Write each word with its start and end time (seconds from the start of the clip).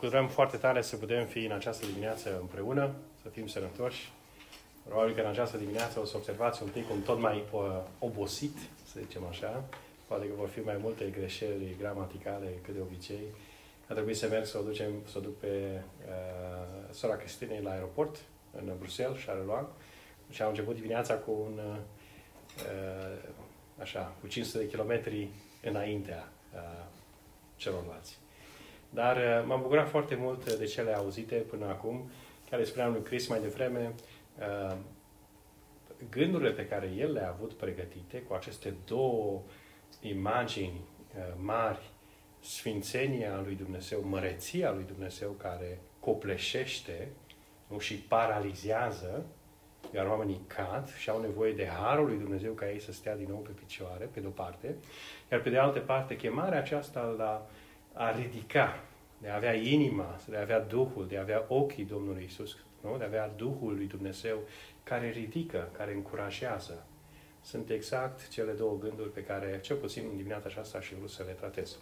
bucurăm 0.00 0.28
foarte 0.28 0.56
tare 0.56 0.82
să 0.82 0.96
putem 0.96 1.26
fi 1.26 1.44
în 1.44 1.52
această 1.52 1.86
dimineață 1.86 2.38
împreună, 2.40 2.94
să 3.22 3.28
fim 3.28 3.46
sănătoși. 3.46 4.12
Probabil 4.84 5.14
că 5.14 5.20
în 5.20 5.26
această 5.26 5.56
dimineață 5.56 6.00
o 6.00 6.04
să 6.04 6.16
observați 6.16 6.62
un 6.62 6.68
pic 6.68 6.90
un 6.90 7.00
tot 7.00 7.18
mai 7.18 7.44
uh, 7.52 7.82
obosit, 7.98 8.56
să 8.92 9.00
zicem 9.00 9.24
așa. 9.26 9.64
Poate 10.06 10.26
că 10.26 10.32
vor 10.36 10.48
fi 10.48 10.60
mai 10.60 10.76
multe 10.80 11.04
greșeli 11.10 11.76
gramaticale 11.78 12.46
cât 12.62 12.74
de 12.74 12.80
obicei. 12.80 13.24
A 13.88 13.92
trebuit 13.92 14.16
să 14.16 14.28
merg 14.28 14.44
să 14.46 14.58
o, 14.58 14.62
ducem, 14.62 14.90
să 15.10 15.18
o 15.18 15.20
duc 15.20 15.38
pe 15.38 15.82
uh, 16.08 16.94
sora 16.94 17.16
Cristinei 17.16 17.62
la 17.62 17.70
aeroport, 17.70 18.16
în 18.58 18.72
Bruxelles, 18.78 19.24
Charleroi. 19.24 19.66
Și 20.30 20.42
am 20.42 20.48
început 20.48 20.74
dimineața 20.74 21.14
cu 21.14 21.30
un, 21.30 21.60
uh, 21.64 21.78
așa, 23.80 24.12
cu 24.20 24.26
500 24.26 24.58
de 24.58 24.68
kilometri 24.68 25.28
înaintea 25.62 26.28
uh, 26.54 26.84
celorlalți. 27.56 28.18
Dar 28.90 29.16
uh, 29.16 29.44
m-am 29.46 29.62
bucurat 29.62 29.88
foarte 29.88 30.14
mult 30.14 30.54
de 30.58 30.64
cele 30.64 30.92
auzite 30.94 31.34
până 31.34 31.66
acum, 31.66 32.10
care 32.50 32.64
spuneam 32.64 32.92
lui 32.92 33.02
Chris 33.02 33.26
mai 33.26 33.40
devreme, 33.40 33.94
uh, 34.38 34.76
gândurile 36.10 36.50
pe 36.50 36.66
care 36.66 36.92
el 36.96 37.12
le-a 37.12 37.28
avut 37.28 37.52
pregătite 37.52 38.18
cu 38.18 38.34
aceste 38.34 38.74
două 38.86 39.42
imagini 40.00 40.80
uh, 41.16 41.34
mari, 41.36 41.90
sfințenia 42.40 43.40
lui 43.44 43.54
Dumnezeu, 43.54 44.04
măreția 44.04 44.72
lui 44.72 44.84
Dumnezeu 44.84 45.30
care 45.30 45.80
copleșește 46.00 47.08
nu, 47.66 47.78
și 47.78 47.94
paralizează, 47.94 49.26
iar 49.94 50.06
oamenii 50.06 50.40
cad 50.46 50.94
și 50.96 51.10
au 51.10 51.20
nevoie 51.20 51.52
de 51.52 51.66
harul 51.66 52.06
lui 52.06 52.18
Dumnezeu 52.18 52.52
ca 52.52 52.70
ei 52.70 52.80
să 52.80 52.92
stea 52.92 53.16
din 53.16 53.26
nou 53.28 53.38
pe 53.38 53.50
picioare, 53.50 54.04
pe 54.04 54.20
de-o 54.20 54.30
parte, 54.30 54.76
iar 55.32 55.40
pe 55.40 55.50
de 55.50 55.58
altă 55.58 55.78
parte, 55.78 56.16
chemarea 56.16 56.58
aceasta 56.58 57.14
la 57.18 57.46
a 57.98 58.10
ridica, 58.10 58.84
de 59.18 59.28
a 59.28 59.34
avea 59.34 59.54
inima, 59.54 60.20
de 60.28 60.36
a 60.36 60.40
avea 60.40 60.60
Duhul, 60.60 61.06
de 61.08 61.16
a 61.16 61.20
avea 61.20 61.44
ochii 61.48 61.84
Domnului 61.84 62.24
Isus, 62.26 62.56
nu? 62.80 62.96
de 62.96 63.02
a 63.02 63.06
avea 63.06 63.28
Duhul 63.36 63.74
lui 63.74 63.86
Dumnezeu 63.86 64.38
care 64.82 65.10
ridică, 65.10 65.68
care 65.76 65.92
încurajează. 65.92 66.86
Sunt 67.42 67.70
exact 67.70 68.28
cele 68.28 68.52
două 68.52 68.78
gânduri 68.80 69.10
pe 69.12 69.24
care, 69.24 69.60
cel 69.62 69.76
puțin 69.76 70.04
în 70.10 70.16
dimineața 70.16 70.46
aceasta, 70.48 70.80
și 70.80 70.94
vrut 70.94 71.10
să 71.10 71.22
le 71.26 71.32
tratez. 71.32 71.76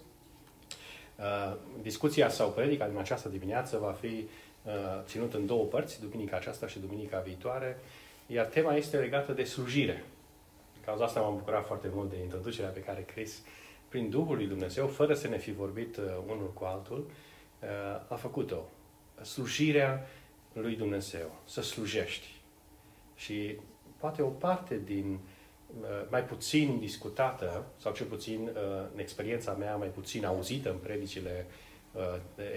Uh, 1.16 1.56
discuția 1.82 2.28
sau 2.28 2.50
predica 2.50 2.88
din 2.88 2.98
această 2.98 3.28
dimineață 3.28 3.78
va 3.78 3.92
fi 3.92 4.06
uh, 4.06 4.72
ținut 5.04 5.34
în 5.34 5.46
două 5.46 5.64
părți, 5.64 6.00
duminica 6.00 6.36
aceasta 6.36 6.66
și 6.66 6.78
duminica 6.78 7.18
viitoare, 7.18 7.78
iar 8.26 8.46
tema 8.46 8.74
este 8.74 8.96
legată 8.96 9.32
de 9.32 9.44
slujire. 9.44 10.04
În 10.76 10.82
cauza 10.84 11.04
asta 11.04 11.20
m-am 11.20 11.36
bucurat 11.36 11.66
foarte 11.66 11.90
mult 11.94 12.10
de 12.10 12.22
introducerea 12.22 12.70
pe 12.70 12.80
care 12.80 13.02
Chris 13.02 13.42
prin 13.88 14.10
Duhul 14.10 14.36
lui 14.36 14.46
Dumnezeu, 14.46 14.86
fără 14.86 15.14
să 15.14 15.28
ne 15.28 15.38
fi 15.38 15.52
vorbit 15.52 15.96
uh, 15.96 16.04
unul 16.26 16.52
cu 16.52 16.64
altul, 16.64 17.10
uh, 17.62 17.68
a 18.08 18.14
făcut-o. 18.14 18.68
Slujirea 19.22 20.06
lui 20.52 20.76
Dumnezeu, 20.76 21.40
să 21.44 21.62
slujești. 21.62 22.26
Și 23.14 23.56
poate 23.96 24.22
o 24.22 24.28
parte 24.28 24.80
din 24.84 25.18
uh, 25.80 25.86
mai 26.10 26.24
puțin 26.24 26.78
discutată, 26.78 27.66
sau 27.76 27.92
cel 27.92 28.06
puțin 28.06 28.40
uh, 28.40 28.86
în 28.92 28.98
experiența 28.98 29.52
mea 29.52 29.76
mai 29.76 29.88
puțin 29.88 30.24
auzită 30.24 30.70
în 30.70 30.76
predicile 30.76 31.46
uh, 31.92 32.02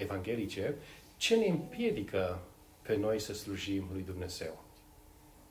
evanghelice, 0.00 0.74
ce 1.16 1.36
ne 1.36 1.46
împiedică 1.46 2.42
pe 2.82 2.96
noi 2.96 3.18
să 3.18 3.34
slujim 3.34 3.88
lui 3.92 4.02
Dumnezeu. 4.02 4.64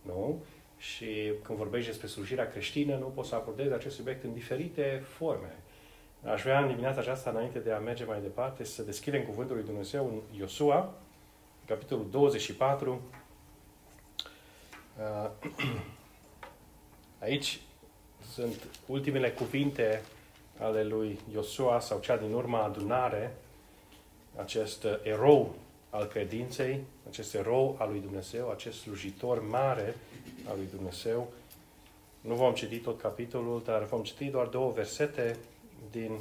Nu? 0.02 0.44
Și 0.78 1.31
când 1.44 1.58
vorbești 1.58 1.90
despre 1.90 2.08
slujirea 2.08 2.50
creștină, 2.50 2.96
nu 2.96 3.06
poți 3.06 3.30
să 3.30 3.36
abordezi 3.36 3.74
acest 3.74 3.96
subiect 3.96 4.24
în 4.24 4.34
diferite 4.34 5.04
forme. 5.06 5.58
Aș 6.25 6.41
vrea 6.41 6.59
în 6.59 6.68
dimineața 6.68 7.00
aceasta, 7.00 7.30
înainte 7.30 7.59
de 7.59 7.72
a 7.72 7.80
merge 7.80 8.03
mai 8.03 8.22
departe, 8.22 8.63
să 8.63 8.84
deschidem 8.84 9.24
Cuvântul 9.24 9.56
lui 9.56 9.66
Dumnezeu 9.66 10.06
în 10.07 10.38
Iosua, 10.40 10.94
capitolul 11.66 12.09
24. 12.09 13.02
Uh, 14.97 15.30
aici 17.25 17.59
sunt 18.31 18.68
ultimele 18.85 19.31
cuvinte 19.31 20.02
ale 20.57 20.84
lui 20.84 21.19
Iosua 21.34 21.80
sau 21.80 22.00
cea 22.00 22.18
din 22.18 22.34
urma 22.34 22.63
adunare, 22.63 23.36
acest 24.36 24.86
erou 25.03 25.56
al 25.90 26.06
credinței, 26.06 26.84
acest 27.09 27.36
erou 27.36 27.75
al 27.80 27.90
lui 27.90 28.00
Dumnezeu, 28.00 28.50
acest 28.50 28.80
slujitor 28.80 29.47
mare 29.47 29.96
al 30.50 30.56
lui 30.57 30.68
Dumnezeu. 30.75 31.31
Nu 32.22 32.36
vom 32.36 32.53
citi 32.53 32.78
tot 32.78 33.01
capitolul, 33.01 33.62
dar 33.66 33.84
vom 33.84 34.03
citi 34.03 34.25
doar 34.25 34.47
două 34.47 34.72
versete 34.72 35.38
din 35.92 36.20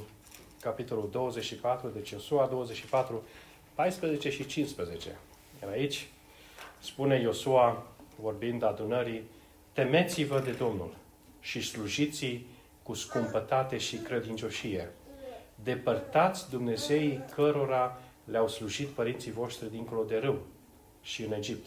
capitolul 0.61 1.09
24, 1.11 1.87
deci 1.87 2.09
Iosua 2.09 2.45
24, 2.45 3.23
14 3.73 4.29
și 4.29 4.45
15. 4.45 5.17
Iar 5.61 5.71
aici 5.71 6.07
spune 6.79 7.19
Iosua, 7.19 7.87
vorbind 8.15 8.63
adunării, 8.63 9.23
temeți-vă 9.73 10.39
de 10.39 10.51
Domnul 10.51 10.95
și 11.39 11.61
slujiți 11.61 12.41
cu 12.83 12.93
scumpătate 12.93 13.77
și 13.77 13.97
credincioșie. 13.97 14.89
Depărtați 15.63 16.49
Dumnezeii 16.49 17.23
cărora 17.35 18.01
le-au 18.23 18.47
slujit 18.47 18.87
părinții 18.87 19.31
voștri 19.31 19.71
dincolo 19.71 20.03
de 20.03 20.17
râu 20.17 20.39
și 21.01 21.23
în 21.23 21.33
Egipt 21.33 21.65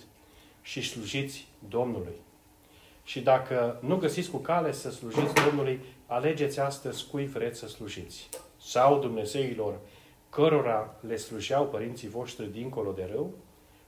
și 0.62 0.82
slujiți 0.82 1.46
Domnului. 1.68 2.14
Și 3.04 3.20
dacă 3.20 3.78
nu 3.80 3.96
găsiți 3.96 4.30
cu 4.30 4.36
cale 4.36 4.72
să 4.72 4.90
slujiți 4.90 5.34
Domnului, 5.44 5.80
alegeți 6.06 6.60
astăzi 6.60 7.06
cui 7.10 7.26
vreți 7.26 7.58
să 7.58 7.68
slujiți. 7.68 8.28
Sau 8.60 8.98
Dumnezeilor 8.98 9.78
cărora 10.30 10.94
le 11.00 11.16
slujeau 11.16 11.66
părinții 11.66 12.08
voștri 12.08 12.52
dincolo 12.52 12.92
de 12.92 13.08
râu, 13.10 13.34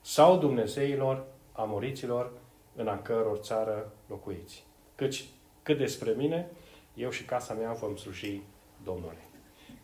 sau 0.00 0.38
Dumnezeilor 0.38 1.24
amoriților 1.52 2.32
în 2.76 2.88
a 2.88 3.02
căror 3.02 3.36
țară 3.36 3.92
locuiți. 4.08 4.64
Căci, 4.94 5.24
cât 5.62 5.78
despre 5.78 6.14
mine, 6.16 6.50
eu 6.94 7.10
și 7.10 7.24
casa 7.24 7.54
mea 7.54 7.72
vom 7.72 7.96
sluji 7.96 8.42
Domnului. 8.84 9.16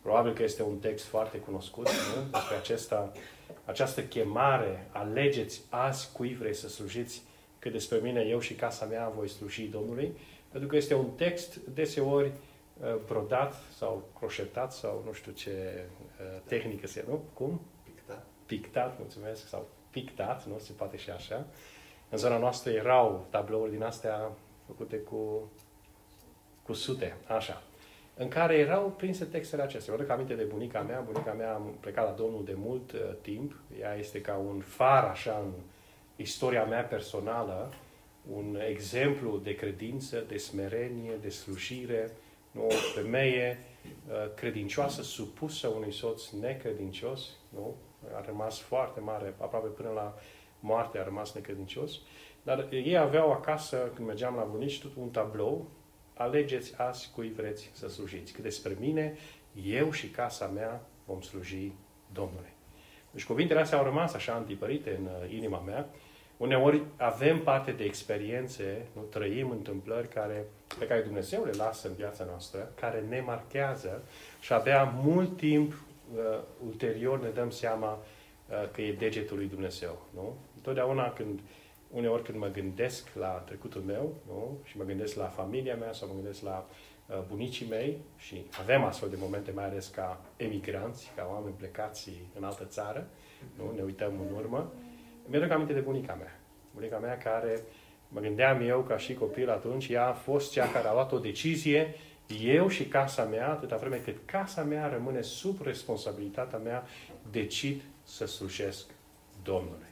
Probabil 0.03 0.33
că 0.33 0.43
este 0.43 0.63
un 0.63 0.79
text 0.79 1.05
foarte 1.05 1.39
cunoscut 1.39 1.87
nu? 1.87 2.23
despre 2.31 2.57
acesta, 2.57 3.13
această 3.65 4.03
chemare, 4.03 4.89
alegeți 4.93 5.63
azi 5.69 6.13
cui 6.13 6.35
vreți 6.35 6.61
să 6.61 6.69
slujiți, 6.69 7.23
că 7.61 7.69
despre 7.69 7.99
mine, 7.99 8.21
eu 8.21 8.41
și 8.41 8.55
casa 8.55 8.85
mea 8.85 9.09
voi 9.09 9.29
sluji 9.29 9.63
Domnului, 9.63 10.17
pentru 10.51 10.69
că 10.69 10.77
este 10.77 10.95
un 10.95 11.11
text 11.11 11.57
deseori 11.57 12.33
uh, 12.81 12.95
brodat 13.07 13.55
sau 13.77 14.09
croșetat 14.19 14.73
sau 14.73 15.03
nu 15.07 15.13
știu 15.13 15.33
ce 15.33 15.85
uh, 16.21 16.41
tehnică 16.47 16.87
se, 16.87 17.05
nu? 17.09 17.23
Cum? 17.33 17.61
Pictat. 17.85 18.27
Pictat, 18.47 18.99
mulțumesc, 18.99 19.49
sau 19.49 19.69
pictat, 19.91 20.47
nu? 20.47 20.59
Se 20.59 20.73
poate 20.73 20.97
și 20.97 21.11
așa. 21.11 21.47
În 22.09 22.19
zona 22.19 22.39
noastră 22.39 22.73
erau 22.73 23.27
tablouri 23.31 23.71
din 23.71 23.83
astea 23.83 24.31
făcute 24.67 24.97
cu, 24.97 25.51
cu 26.63 26.73
sute, 26.73 27.17
așa, 27.27 27.63
în 28.17 28.29
care 28.29 28.59
erau 28.59 28.95
prinse 28.97 29.25
textele 29.25 29.63
acestea. 29.63 29.95
Eu 29.99 30.11
aminte 30.11 30.35
de 30.35 30.43
bunica 30.43 30.81
mea, 30.81 31.01
bunica 31.01 31.33
mea 31.33 31.53
a 31.53 31.63
plecat 31.81 32.05
la 32.05 32.11
Domnul 32.11 32.45
de 32.45 32.55
mult 32.57 32.93
uh, 32.93 33.01
timp, 33.21 33.55
ea 33.81 33.95
este 33.95 34.21
ca 34.21 34.37
un 34.37 34.61
far 34.61 35.05
așa 35.05 35.43
în 35.45 35.53
istoria 36.21 36.65
mea 36.65 36.83
personală, 36.83 37.73
un 38.33 38.59
exemplu 38.69 39.39
de 39.39 39.55
credință, 39.55 40.25
de 40.29 40.37
smerenie, 40.37 41.17
de 41.21 41.29
slujire, 41.29 42.11
nu? 42.51 42.67
o 42.67 42.71
femeie 42.95 43.59
uh, 44.09 44.35
credincioasă, 44.35 45.03
supusă 45.03 45.69
unui 45.69 45.93
soț 45.93 46.31
necredincios, 46.31 47.29
nu? 47.49 47.77
a 48.15 48.25
rămas 48.27 48.59
foarte 48.59 49.01
mare, 49.01 49.35
aproape 49.39 49.69
până 49.69 49.89
la 49.89 50.15
moarte 50.61 50.99
a 50.99 51.05
rămas 51.05 51.35
necredincios, 51.35 52.01
dar 52.43 52.69
ei 52.71 52.97
aveau 52.97 53.33
acasă, 53.33 53.77
când 53.95 54.07
mergeam 54.07 54.35
la 54.35 54.43
bunici, 54.43 54.81
tot 54.81 54.93
un 54.97 55.11
tablou, 55.11 55.71
alegeți 56.15 56.75
azi 56.77 57.11
cui 57.15 57.33
vreți 57.33 57.71
să 57.73 57.89
slujiți. 57.89 58.33
Că 58.33 58.43
despre 58.43 58.77
mine, 58.81 59.17
eu 59.65 59.91
și 59.91 60.09
casa 60.09 60.47
mea 60.47 60.87
vom 61.05 61.21
sluji 61.21 61.73
Domnului. 62.13 62.53
Deci 63.11 63.25
cuvintele 63.25 63.61
astea 63.61 63.79
au 63.79 63.85
rămas 63.85 64.15
așa 64.15 64.33
antipărite 64.33 64.97
în 64.99 65.05
uh, 65.05 65.33
inima 65.33 65.59
mea 65.59 65.89
Uneori 66.41 66.83
avem 66.97 67.39
parte 67.39 67.71
de 67.71 67.85
experiențe, 67.85 68.87
nu 68.93 69.01
trăim 69.01 69.51
întâmplări 69.51 70.09
care, 70.09 70.47
pe 70.79 70.87
care 70.87 71.01
Dumnezeu 71.01 71.45
le 71.45 71.51
lasă 71.57 71.89
în 71.89 71.95
viața 71.95 72.25
noastră, 72.25 72.73
care 72.75 73.05
ne 73.09 73.21
marchează 73.21 74.03
și 74.41 74.53
abia 74.53 74.85
mult 74.85 75.37
timp 75.37 75.73
uh, 75.73 76.39
ulterior 76.67 77.23
ne 77.23 77.29
dăm 77.29 77.51
seama 77.51 77.93
uh, 77.93 78.71
că 78.73 78.83
e 78.83 78.93
degetul 78.93 79.37
lui 79.37 79.47
Dumnezeu. 79.47 80.03
Nu? 80.15 80.37
Întotdeauna 80.57 81.13
când, 81.13 81.41
uneori 81.91 82.23
când 82.23 82.39
mă 82.39 82.49
gândesc 82.49 83.09
la 83.15 83.29
trecutul 83.29 83.81
meu 83.81 84.15
nu? 84.27 84.59
și 84.65 84.77
mă 84.77 84.85
gândesc 84.85 85.17
la 85.17 85.27
familia 85.27 85.77
mea 85.77 85.93
sau 85.93 86.09
mă 86.09 86.15
gândesc 86.15 86.43
la 86.43 86.67
uh, 87.07 87.17
bunicii 87.29 87.67
mei 87.69 87.99
și 88.17 88.47
avem 88.61 88.85
astfel 88.85 89.09
de 89.09 89.17
momente, 89.19 89.51
mai 89.51 89.65
ales 89.65 89.89
ca 89.89 90.21
emigranți, 90.37 91.13
ca 91.17 91.29
oameni 91.33 91.55
plecați 91.55 92.11
în 92.39 92.45
altă 92.45 92.65
țară, 92.65 93.07
nu? 93.57 93.73
ne 93.77 93.83
uităm 93.83 94.13
în 94.29 94.35
urmă, 94.35 94.73
mi-aduc 95.27 95.51
aminte 95.51 95.73
de 95.73 95.81
bunica 95.81 96.15
mea. 96.15 96.41
Bunica 96.75 96.99
mea 96.99 97.19
care, 97.19 97.63
mă 98.09 98.21
gândeam 98.21 98.61
eu 98.61 98.81
ca 98.81 98.97
și 98.99 99.15
copil 99.15 99.51
atunci, 99.51 99.89
ea 99.89 100.07
a 100.07 100.13
fost 100.13 100.53
cea 100.53 100.71
care 100.71 100.89
a 100.89 100.93
luat 100.93 101.13
o 101.13 101.19
decizie, 101.19 101.95
eu 102.39 102.69
și 102.69 102.85
casa 102.85 103.25
mea, 103.25 103.51
atâta 103.51 103.77
vreme 103.77 103.97
cât 103.97 104.17
casa 104.25 104.63
mea 104.63 104.89
rămâne 104.89 105.21
sub 105.21 105.63
responsabilitatea 105.63 106.59
mea, 106.59 106.87
decid 107.31 107.83
să 108.03 108.27
slujesc 108.27 108.87
Domnului. 109.43 109.89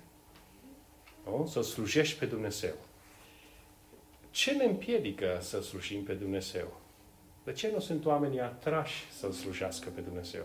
Nu? 1.25 1.47
Să 1.47 1.63
slujești 1.63 2.19
pe 2.19 2.27
Dumnezeu. 2.27 2.75
Ce 4.31 4.53
ne 4.53 4.65
împiedică 4.65 5.39
să 5.41 5.63
slujim 5.63 6.03
pe 6.03 6.13
Dumnezeu? 6.13 6.81
De 7.45 7.53
ce 7.53 7.71
nu 7.73 7.81
sunt 7.81 8.05
oamenii 8.05 8.41
atrași 8.41 9.11
să-L 9.11 9.33
slujească 9.33 9.89
pe 9.95 10.01
Dumnezeu? 10.01 10.45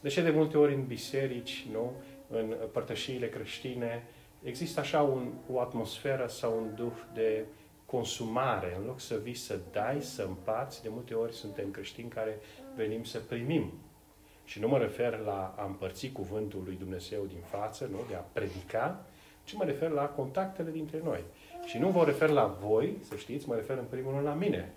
De 0.00 0.08
ce 0.08 0.22
de 0.22 0.30
multe 0.30 0.58
ori 0.58 0.74
în 0.74 0.86
biserici, 0.86 1.66
nu? 1.72 1.92
În 2.32 2.54
părtășiile 2.72 3.28
creștine, 3.28 4.06
există 4.42 4.80
așa 4.80 5.02
un, 5.02 5.32
o 5.52 5.60
atmosferă 5.60 6.26
sau 6.26 6.58
un 6.58 6.74
duh 6.74 6.96
de 7.14 7.44
consumare. 7.86 8.76
În 8.80 8.86
loc 8.86 9.00
să 9.00 9.18
vii 9.22 9.34
să 9.34 9.58
dai, 9.72 10.00
să 10.00 10.22
împarți, 10.22 10.82
de 10.82 10.88
multe 10.88 11.14
ori 11.14 11.34
suntem 11.34 11.70
creștini 11.70 12.08
care 12.08 12.38
venim 12.76 13.04
să 13.04 13.18
primim. 13.18 13.72
Și 14.44 14.60
nu 14.60 14.68
mă 14.68 14.78
refer 14.78 15.18
la 15.18 15.54
a 15.56 15.64
împărți 15.64 16.08
cuvântul 16.08 16.62
lui 16.64 16.76
Dumnezeu 16.76 17.24
din 17.24 17.42
față, 17.50 17.88
nu? 17.90 17.98
de 18.08 18.14
a 18.14 18.18
predica, 18.18 19.04
ci 19.44 19.52
mă 19.52 19.64
refer 19.64 19.90
la 19.90 20.04
contactele 20.04 20.70
dintre 20.70 21.00
noi. 21.04 21.24
Și 21.64 21.78
nu 21.78 21.88
vă 21.88 22.04
refer 22.04 22.28
la 22.28 22.56
voi, 22.60 22.96
să 23.08 23.16
știți, 23.16 23.48
mă 23.48 23.54
refer 23.54 23.78
în 23.78 23.84
primul 23.84 24.12
rând 24.12 24.26
la 24.26 24.34
mine. 24.34 24.72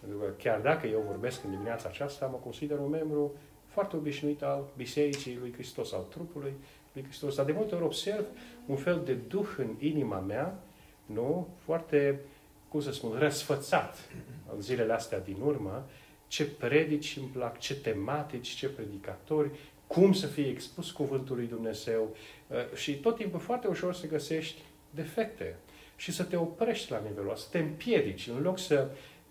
Pentru 0.00 0.18
că 0.18 0.26
chiar 0.38 0.60
dacă 0.60 0.86
eu 0.86 1.04
vorbesc 1.06 1.44
în 1.44 1.50
dimineața 1.50 1.88
aceasta, 1.88 2.26
mă 2.26 2.36
consider 2.36 2.78
un 2.78 2.88
membru 2.88 3.32
foarte 3.72 3.96
obișnuit 3.96 4.42
al 4.42 4.64
Bisericii 4.76 5.38
lui 5.40 5.52
Hristos, 5.52 5.92
al 5.92 6.04
trupului 6.10 6.52
lui 6.92 7.04
Hristos. 7.04 7.34
Dar 7.36 7.44
de 7.44 7.52
multe 7.52 7.74
ori 7.74 7.84
observ 7.84 8.24
un 8.66 8.76
fel 8.76 9.02
de 9.04 9.12
duh 9.12 9.48
în 9.56 9.74
inima 9.78 10.18
mea, 10.18 10.58
nu? 11.06 11.48
Foarte, 11.64 12.20
cum 12.68 12.80
să 12.80 12.92
spun, 12.92 13.18
răsfățat 13.18 14.10
în 14.54 14.60
zilele 14.60 14.92
astea 14.92 15.20
din 15.20 15.36
urmă, 15.44 15.86
ce 16.26 16.44
predici 16.44 17.16
îmi 17.16 17.28
plac, 17.32 17.58
ce 17.58 17.74
tematici, 17.74 18.48
ce 18.48 18.68
predicatori, 18.68 19.50
cum 19.86 20.12
să 20.12 20.26
fie 20.26 20.48
expus 20.48 20.90
cuvântul 20.90 21.36
lui 21.36 21.46
Dumnezeu 21.46 22.16
uh, 22.46 22.76
și 22.76 22.94
tot 22.94 23.16
timpul 23.16 23.40
foarte 23.40 23.66
ușor 23.66 23.94
să 23.94 24.06
găsești 24.06 24.62
defecte 24.90 25.56
și 25.96 26.12
să 26.12 26.22
te 26.22 26.36
oprești 26.36 26.90
la 26.90 27.00
nivelul 27.08 27.30
ăsta, 27.30 27.44
să 27.44 27.50
te 27.50 27.58
împiedici. 27.58 28.26
În 28.26 28.42
loc 28.42 28.58
să 28.58 28.88
uh, 28.90 28.90
uh, 28.90 29.21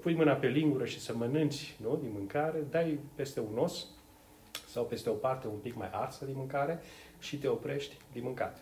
pui 0.00 0.14
mâna 0.14 0.34
pe 0.34 0.46
lingură 0.46 0.84
și 0.84 1.00
să 1.00 1.14
mănânci 1.16 1.76
nu, 1.80 1.96
din 1.96 2.10
mâncare, 2.12 2.58
dai 2.70 2.98
peste 3.14 3.40
un 3.40 3.58
os 3.58 3.86
sau 4.66 4.84
peste 4.84 5.10
o 5.10 5.12
parte 5.12 5.46
un 5.46 5.58
pic 5.58 5.74
mai 5.74 5.88
arsă 5.92 6.24
din 6.24 6.34
mâncare 6.36 6.80
și 7.18 7.38
te 7.38 7.48
oprești 7.48 7.96
din 8.12 8.22
mâncat. 8.22 8.58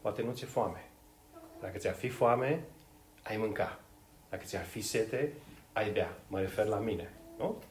Poate 0.00 0.22
nu 0.22 0.32
ți-e 0.32 0.46
foame. 0.46 0.90
Dacă 1.60 1.78
ți-ar 1.78 1.94
fi 1.94 2.08
foame, 2.08 2.64
ai 3.22 3.36
mânca. 3.36 3.80
Dacă 4.30 4.44
ți-ar 4.44 4.64
fi 4.64 4.80
sete, 4.80 5.32
ai 5.72 5.90
bea. 5.90 6.18
Mă 6.26 6.40
refer 6.40 6.66
la 6.66 6.78
mine. 6.78 7.12
Nu? 7.38 7.62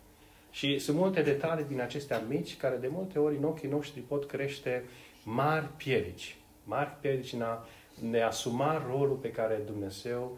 Și 0.51 0.79
sunt 0.79 0.97
multe 0.97 1.21
detalii 1.21 1.65
din 1.65 1.81
acestea 1.81 2.19
mici 2.19 2.57
care 2.57 2.75
de 2.75 2.87
multe 2.87 3.19
ori 3.19 3.37
în 3.37 3.43
ochii 3.43 3.69
noștri 3.69 3.99
pot 4.01 4.25
crește 4.25 4.83
mari 5.23 5.67
piedici. 5.77 6.37
Mari 6.63 6.89
piedici 7.01 7.33
în 7.33 7.41
a 7.41 7.65
ne 8.09 8.21
asuma 8.21 8.85
rolul 8.87 9.15
pe 9.15 9.31
care 9.31 9.55
Dumnezeu 9.65 10.37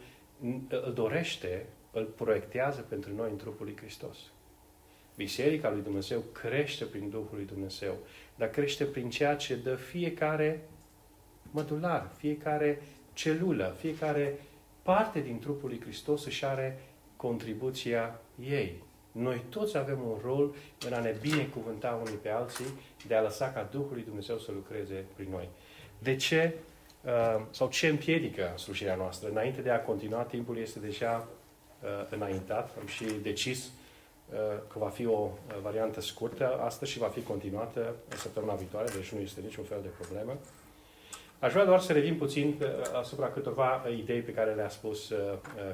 îl 0.70 0.92
dorește, 0.94 1.66
îl 1.92 2.04
proiectează 2.06 2.82
pentru 2.82 3.16
noi 3.16 3.30
în 3.30 3.38
trupul 3.38 3.66
lui 3.66 3.78
Hristos. 3.78 4.18
Biserica 5.16 5.72
lui 5.72 5.82
Dumnezeu 5.82 6.20
crește 6.20 6.86
prin 6.86 7.10
Duhul 7.10 7.30
lui 7.32 7.46
Dumnezeu, 7.46 7.98
dar 8.36 8.50
crește 8.50 8.84
prin 8.84 9.10
ceea 9.10 9.36
ce 9.36 9.56
dă 9.56 9.76
fiecare 9.76 10.62
mădular, 11.52 12.12
fiecare 12.18 12.82
celulă, 13.14 13.76
fiecare 13.80 14.40
parte 14.82 15.20
din 15.20 15.40
trupul 15.40 15.70
lui 15.70 15.82
Hristos 15.82 16.26
își 16.26 16.46
are 16.46 16.80
contribuția 17.16 18.22
ei. 18.40 18.84
Noi 19.12 19.44
toți 19.50 19.78
avem 19.78 20.00
un 20.02 20.18
rol 20.22 20.56
în 20.88 20.94
a 20.94 21.00
ne 21.00 21.16
binecuvânta 21.22 22.02
unii 22.06 22.18
pe 22.18 22.30
alții, 22.30 22.66
de 23.08 23.16
a 23.16 23.22
lăsa 23.22 23.52
ca 23.52 23.68
Duhul 23.72 23.94
lui 23.94 24.04
Dumnezeu 24.04 24.38
să 24.38 24.52
lucreze 24.52 25.06
prin 25.16 25.28
noi. 25.30 25.50
De 26.00 26.16
ce 26.16 26.54
uh, 26.56 26.62
sau 27.52 27.70
ce 27.70 27.88
împiedică 27.88 28.54
slujirea 28.58 28.96
noastră? 28.96 29.30
Înainte 29.30 29.62
de 29.62 29.70
a 29.70 29.82
continua, 29.82 30.22
timpul 30.22 30.58
este 30.58 30.80
deja 30.80 31.28
uh, 31.82 31.90
înaintat. 32.10 32.76
Am 32.80 32.88
și 32.88 33.06
decis 33.22 33.66
uh, 33.66 34.38
că 34.68 34.80
va 34.80 34.90
fi 34.90 35.06
o 35.06 35.30
variantă 35.62 36.02
scurtă 36.02 36.60
astăzi 36.64 36.92
și 36.92 37.00
va 37.00 37.08
fi 37.08 37.22
continuată 37.22 37.96
săptămâna 38.16 38.54
viitoare, 38.54 38.88
deci 38.96 39.12
nu 39.12 39.20
este 39.20 39.42
niciun 39.42 39.64
fel 39.64 39.80
de 39.82 39.90
problemă. 40.00 40.38
Aș 41.40 41.52
vrea 41.52 41.66
doar 41.66 41.80
să 41.80 41.94
revin 41.94 42.18
puțin 42.18 42.56
asupra 43.00 43.28
câteva 43.28 43.86
idei 43.98 44.20
pe 44.20 44.34
care 44.34 44.54
le-a 44.54 44.70
spus 44.70 45.14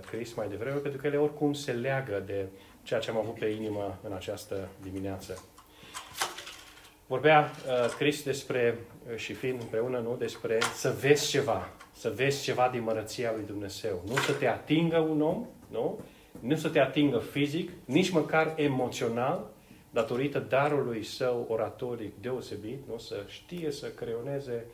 Chris 0.09 0.33
mai 0.33 0.47
devreme, 0.47 0.79
pentru 0.79 1.01
că 1.01 1.07
ele 1.07 1.17
oricum 1.17 1.53
se 1.53 1.71
leagă 1.71 2.23
de 2.25 2.45
ceea 2.83 2.99
ce 2.99 3.09
am 3.09 3.17
avut 3.17 3.39
pe 3.39 3.45
inimă 3.45 3.97
în 4.03 4.13
această 4.13 4.67
dimineață. 4.81 5.43
Vorbea 7.07 7.39
uh, 7.41 7.95
Chris 7.97 8.23
despre, 8.23 8.77
uh, 9.09 9.15
și 9.15 9.33
fiind 9.33 9.61
împreună, 9.61 9.99
nu, 9.99 10.15
despre 10.15 10.57
să 10.73 10.95
vezi 10.99 11.29
ceva, 11.29 11.69
să 11.93 12.09
vezi 12.15 12.43
ceva 12.43 12.69
din 12.71 12.83
mărăția 12.83 13.31
lui 13.35 13.45
Dumnezeu. 13.45 14.01
Nu 14.07 14.15
să 14.15 14.33
te 14.33 14.47
atingă 14.47 14.97
un 14.97 15.21
om, 15.21 15.45
nu? 15.67 15.99
Nu 16.39 16.55
să 16.55 16.69
te 16.69 16.79
atingă 16.79 17.17
fizic, 17.17 17.71
nici 17.85 18.09
măcar 18.09 18.53
emoțional, 18.55 19.49
datorită 19.89 20.39
darului 20.39 21.03
său 21.03 21.45
oratoric 21.49 22.21
deosebit, 22.21 22.79
nu? 22.87 22.97
Să 22.97 23.23
știe 23.27 23.71
să 23.71 23.87
creioneze 23.87 24.65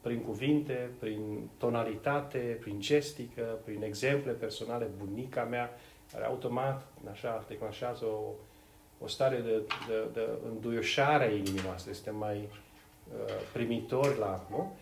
prin 0.00 0.20
cuvinte, 0.20 0.90
prin 0.98 1.50
tonalitate, 1.58 2.58
prin 2.60 2.80
gestică, 2.80 3.58
prin 3.64 3.82
exemple 3.82 4.32
personale, 4.32 4.90
bunica 4.98 5.42
mea, 5.42 5.70
care 6.12 6.24
automat 6.24 6.86
așa 7.10 7.44
declanșează 7.48 8.04
o, 8.04 8.34
o 9.02 9.06
stare 9.06 9.36
de, 9.36 9.62
de, 9.88 9.94
de 10.12 10.28
înduioșare 10.52 11.24
a 11.24 11.30
inimii 11.30 11.62
noastre. 11.64 11.90
Este 11.90 12.10
mai 12.10 12.48
uh, 13.12 13.34
primitor 13.52 14.16
la, 14.16 14.46
nu? 14.50 14.76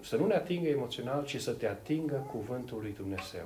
Să 0.00 0.16
nu 0.16 0.26
ne 0.26 0.34
atingă 0.34 0.68
emoțional, 0.68 1.24
ci 1.24 1.40
să 1.40 1.52
te 1.52 1.66
atingă 1.66 2.26
cuvântul 2.30 2.78
lui 2.80 2.94
Dumnezeu. 2.96 3.44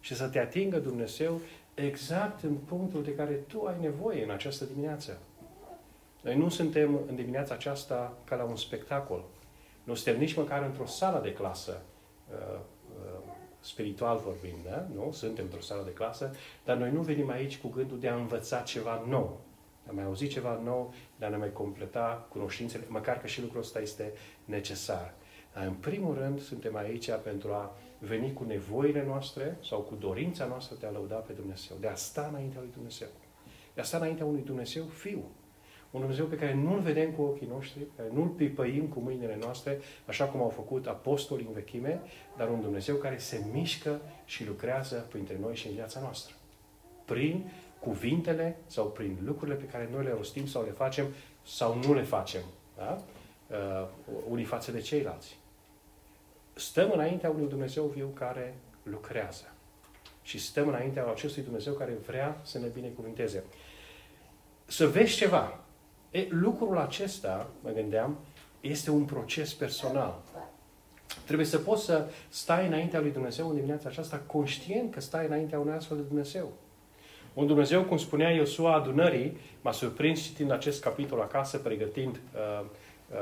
Și 0.00 0.14
să 0.14 0.28
te 0.28 0.38
atingă 0.38 0.78
Dumnezeu 0.78 1.40
exact 1.74 2.42
în 2.42 2.54
punctul 2.54 3.02
de 3.02 3.14
care 3.14 3.32
tu 3.32 3.64
ai 3.64 3.76
nevoie 3.80 4.24
în 4.24 4.30
această 4.30 4.64
dimineață. 4.64 5.18
Noi 6.20 6.36
nu 6.36 6.48
suntem 6.48 7.00
în 7.08 7.14
dimineața 7.14 7.54
aceasta 7.54 8.16
ca 8.24 8.36
la 8.36 8.44
un 8.44 8.56
spectacol. 8.56 9.24
Nu 9.84 9.94
suntem 9.94 10.20
nici 10.20 10.34
măcar 10.34 10.62
într-o 10.62 10.86
sală 10.86 11.20
de 11.22 11.32
clasă 11.32 11.82
uh, 12.30 12.58
uh, 13.04 13.32
spiritual 13.60 14.20
vorbind, 14.24 14.64
da? 14.64 14.86
nu? 14.94 15.12
Suntem 15.12 15.44
într-o 15.44 15.60
sală 15.60 15.82
de 15.84 15.92
clasă, 15.92 16.34
dar 16.64 16.76
noi 16.76 16.90
nu 16.90 17.00
venim 17.00 17.30
aici 17.30 17.58
cu 17.58 17.68
gândul 17.68 18.00
de 18.00 18.08
a 18.08 18.14
învăța 18.14 18.60
ceva 18.60 19.04
nou. 19.08 19.40
De 19.84 19.90
a 19.90 19.92
mai 19.92 20.04
auzi 20.04 20.26
ceva 20.26 20.60
nou, 20.64 20.94
de 21.18 21.24
a 21.24 21.28
ne 21.28 21.36
mai 21.36 21.52
completa 21.52 22.26
cunoștințele, 22.30 22.84
măcar 22.88 23.20
că 23.20 23.26
și 23.26 23.40
lucrul 23.40 23.60
ăsta 23.60 23.80
este 23.80 24.12
necesar. 24.44 25.14
Dar 25.54 25.66
în 25.66 25.74
primul 25.74 26.14
rând 26.14 26.40
suntem 26.40 26.76
aici 26.76 27.10
pentru 27.22 27.52
a 27.52 27.76
veni 27.98 28.32
cu 28.32 28.44
nevoile 28.44 29.04
noastre 29.04 29.56
sau 29.64 29.80
cu 29.80 29.94
dorința 29.94 30.44
noastră 30.44 30.76
de 30.80 30.86
a 30.86 30.90
lăuda 30.90 31.14
pe 31.14 31.32
Dumnezeu, 31.32 31.76
de 31.80 31.88
a 31.88 31.94
sta 31.94 32.26
înaintea 32.30 32.60
lui 32.60 32.70
Dumnezeu. 32.72 33.08
De 33.74 33.80
a 33.80 33.84
sta 33.84 33.96
înaintea 33.96 34.24
unui 34.24 34.42
Dumnezeu 34.42 34.84
fiu, 34.84 35.24
un 35.92 36.00
Dumnezeu 36.00 36.26
pe 36.26 36.36
care 36.36 36.54
nu-L 36.54 36.80
vedem 36.80 37.10
cu 37.10 37.22
ochii 37.22 37.46
noștri, 37.46 37.80
pe 37.80 37.92
care 37.96 38.08
nu-L 38.12 38.28
pipăim 38.28 38.86
cu 38.86 39.00
mâinile 39.00 39.36
noastre, 39.40 39.78
așa 40.06 40.24
cum 40.24 40.40
au 40.40 40.48
făcut 40.48 40.86
apostolii 40.86 41.46
în 41.46 41.52
vechime, 41.52 42.00
dar 42.36 42.48
un 42.48 42.60
Dumnezeu 42.60 42.96
care 42.96 43.18
se 43.18 43.44
mișcă 43.52 44.00
și 44.24 44.46
lucrează 44.46 45.06
printre 45.10 45.36
noi 45.40 45.54
și 45.54 45.66
în 45.66 45.74
viața 45.74 46.00
noastră. 46.00 46.34
Prin 47.04 47.50
cuvintele 47.84 48.56
sau 48.66 48.86
prin 48.86 49.18
lucrurile 49.24 49.56
pe 49.56 49.64
care 49.64 49.88
noi 49.92 50.04
le 50.04 50.14
rostim 50.16 50.46
sau 50.46 50.62
le 50.62 50.70
facem 50.70 51.06
sau 51.46 51.78
nu 51.78 51.94
le 51.94 52.02
facem. 52.02 52.42
Da? 52.76 53.02
Uh, 53.46 53.88
unii 54.28 54.44
față 54.44 54.70
de 54.70 54.80
ceilalți. 54.80 55.38
Stăm 56.52 56.90
înaintea 56.90 57.30
unui 57.30 57.48
Dumnezeu 57.48 57.84
viu 57.84 58.06
care 58.06 58.54
lucrează. 58.82 59.52
Și 60.22 60.38
stăm 60.38 60.68
înaintea 60.68 61.06
acestui 61.06 61.42
Dumnezeu 61.42 61.72
care 61.72 61.92
vrea 62.06 62.40
să 62.42 62.58
ne 62.58 62.66
binecuvinteze. 62.66 63.44
Să 64.66 64.86
vezi 64.86 65.16
ceva. 65.16 65.58
E, 66.10 66.26
lucrul 66.28 66.78
acesta, 66.78 67.50
mă 67.62 67.70
gândeam, 67.70 68.18
este 68.60 68.90
un 68.90 69.04
proces 69.04 69.54
personal. 69.54 70.22
Trebuie 71.24 71.46
să 71.46 71.58
poți 71.58 71.84
să 71.84 72.10
stai 72.28 72.66
înaintea 72.66 73.00
lui 73.00 73.10
Dumnezeu 73.10 73.48
în 73.48 73.54
dimineața 73.54 73.88
aceasta 73.88 74.22
conștient 74.26 74.92
că 74.92 75.00
stai 75.00 75.26
înaintea 75.26 75.58
unui 75.58 75.74
astfel 75.74 75.96
de 75.96 76.02
Dumnezeu. 76.02 76.52
Un 77.34 77.46
Dumnezeu, 77.46 77.82
cum 77.82 77.98
spunea 77.98 78.30
Iosua 78.30 78.74
adunării, 78.74 79.36
m-a 79.60 79.72
surprins 79.72 80.22
citind 80.22 80.50
acest 80.50 80.82
capitol 80.82 81.20
acasă, 81.20 81.58
pregătind 81.58 82.20
uh, 82.34 82.64
uh, 83.10 83.18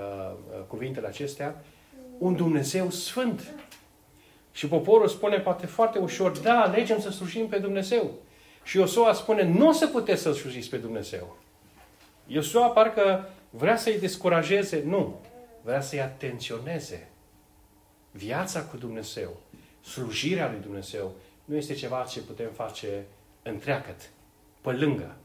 uh, 0.52 0.61
cuvintele 0.67 1.07
acestea, 1.07 1.64
un 2.19 2.37
Dumnezeu 2.37 2.90
sfânt. 2.90 3.55
Și 4.52 4.69
poporul 4.69 5.09
spune 5.09 5.38
poate 5.38 5.67
foarte 5.67 5.99
ușor, 5.99 6.38
da, 6.38 6.61
alegem 6.61 7.00
să 7.00 7.11
slujim 7.11 7.49
pe 7.49 7.59
Dumnezeu. 7.59 8.11
Și 8.62 8.76
Iosua 8.76 9.12
spune, 9.12 9.43
nu 9.43 9.69
o 9.69 9.73
să 9.73 9.87
puteți 9.87 10.23
să 10.23 10.33
slujiți 10.33 10.69
pe 10.69 10.76
Dumnezeu. 10.76 11.37
Iosua 12.26 12.69
parcă 12.69 13.29
vrea 13.50 13.76
să-i 13.76 13.99
descurajeze. 13.99 14.83
Nu. 14.87 15.21
Vrea 15.62 15.81
să-i 15.81 16.00
atenționeze. 16.00 17.09
Viața 18.11 18.62
cu 18.64 18.76
Dumnezeu, 18.76 19.37
slujirea 19.81 20.50
lui 20.50 20.61
Dumnezeu, 20.61 21.12
nu 21.45 21.57
este 21.57 21.75
ceva 21.75 22.07
ce 22.11 22.21
putem 22.21 22.50
face 22.55 23.05
întreagăt, 23.43 24.11
pe 24.61 24.71
lângă, 24.71 25.17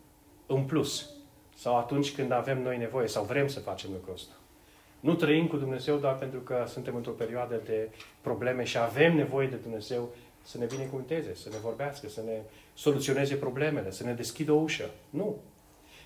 în 0.46 0.64
plus, 0.64 1.10
sau 1.56 1.78
atunci 1.78 2.16
când 2.16 2.32
avem 2.32 2.62
noi 2.62 2.78
nevoie, 2.78 3.08
sau 3.08 3.24
vrem 3.24 3.48
să 3.48 3.60
facem 3.60 3.90
lucrul 3.92 4.14
ăsta. 4.14 4.34
Nu 5.00 5.16
trăim 5.16 5.48
cu 5.48 5.58
Dumnezeu 5.58 5.98
doar 5.98 6.16
pentru 6.16 6.40
că 6.40 6.66
suntem 6.68 6.96
într-o 6.96 7.12
perioadă 7.12 7.62
de 7.66 7.90
probleme 8.22 8.64
și 8.64 8.78
avem 8.78 9.16
nevoie 9.16 9.48
de 9.48 9.56
Dumnezeu 9.56 10.10
să 10.42 10.58
ne 10.58 10.66
binecuvânteze, 10.66 11.36
să 11.36 11.50
ne 11.52 11.58
vorbească, 11.58 12.08
să 12.10 12.22
ne 12.26 12.42
soluționeze 12.74 13.36
problemele, 13.36 13.92
să 13.92 14.04
ne 14.04 14.14
deschidă 14.14 14.52
o 14.52 14.60
ușă. 14.60 14.90
Nu. 15.10 15.38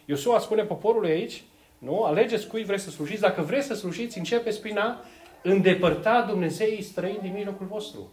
Iosua 0.06 0.40
spune 0.40 0.64
poporului 0.64 1.12
aici, 1.12 1.44
nu? 1.78 2.04
Alegeți 2.04 2.48
cui 2.48 2.64
vreți 2.64 2.84
să 2.84 2.90
slujiți. 2.90 3.22
Dacă 3.22 3.42
vreți 3.42 3.68
să 3.68 3.74
slujiți, 3.74 4.18
începeți 4.18 4.62
prin 4.62 4.78
a 4.78 5.00
îndepărta 5.44 6.26
Dumnezeii 6.30 6.82
străini 6.82 7.22
din 7.22 7.34
mijlocul 7.34 7.66
vostru. 7.66 8.12